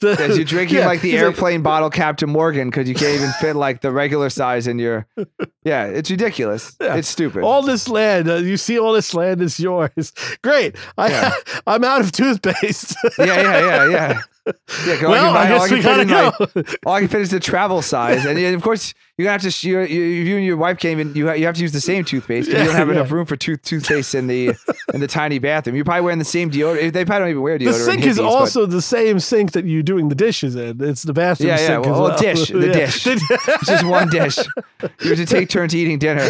[0.00, 3.30] The- As you're drinking yeah, like the airplane bottle Captain Morgan because you can't even
[3.40, 5.06] fit like the regular size in your.
[5.64, 6.74] Yeah, it's ridiculous.
[6.80, 7.42] It's stupid.
[7.44, 10.12] all this land, uh, you see, all this land is yours.
[10.42, 11.38] Great, I.
[11.66, 12.96] I'm out of toothpaste.
[13.18, 14.20] yeah, yeah, yeah, yeah.
[14.86, 16.62] Yeah, well, I I can, buy- all guess we fit gotta in my- go.
[16.86, 19.42] all I can fit is the travel size, and, and of course you're gonna have
[19.52, 19.68] to.
[19.68, 21.14] You, you, you and your wife came in.
[21.14, 22.48] You ha- you have to use the same toothpaste.
[22.50, 24.54] 'cause you don't have Yeah, enough room for tooth toothpaste in the
[24.94, 25.76] in the tiny bathroom.
[25.76, 26.94] You're probably wearing the same deodorant.
[26.94, 27.64] They probably don't even wear deodorant.
[27.66, 30.56] The sink in is hippies, but- also the same sink that you're doing the dishes
[30.56, 30.82] in.
[30.82, 31.66] It's the bathroom Yeah, yeah.
[31.66, 32.18] sink Well, as well, well.
[32.18, 32.72] dish, the Yeah.
[32.72, 33.06] dish.
[33.48, 34.38] It's just one dish.
[35.02, 36.26] You have to take turns eating dinner.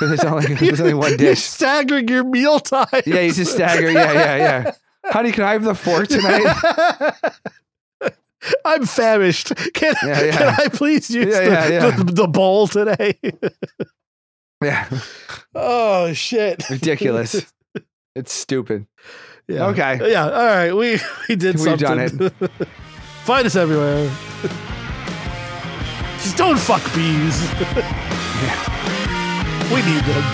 [0.00, 1.44] There's only there's only one You're dish.
[1.44, 2.86] staggering your meal time.
[3.06, 3.88] Yeah, you just stagger.
[3.88, 4.72] Yeah, yeah, yeah.
[5.10, 7.32] Honey, can I have the fork tonight?
[8.64, 9.52] I'm famished.
[9.74, 10.36] Can, Yeah, yeah.
[10.36, 12.04] can I please use Yeah, the.
[12.04, 13.18] The, the bowl today?
[14.62, 14.88] Yeah,
[15.54, 16.68] oh shit!
[16.70, 17.46] ridiculous.
[18.16, 18.86] It's stupid.
[19.46, 19.66] Yeah.
[19.66, 20.10] Okay.
[20.10, 20.24] Yeah.
[20.24, 20.72] All right.
[20.72, 20.98] We
[21.28, 22.16] we did We've something.
[22.16, 22.66] done it.
[23.24, 24.10] Find us everywhere.
[26.22, 27.38] Just don't fuck bees.
[29.70, 30.24] we need them.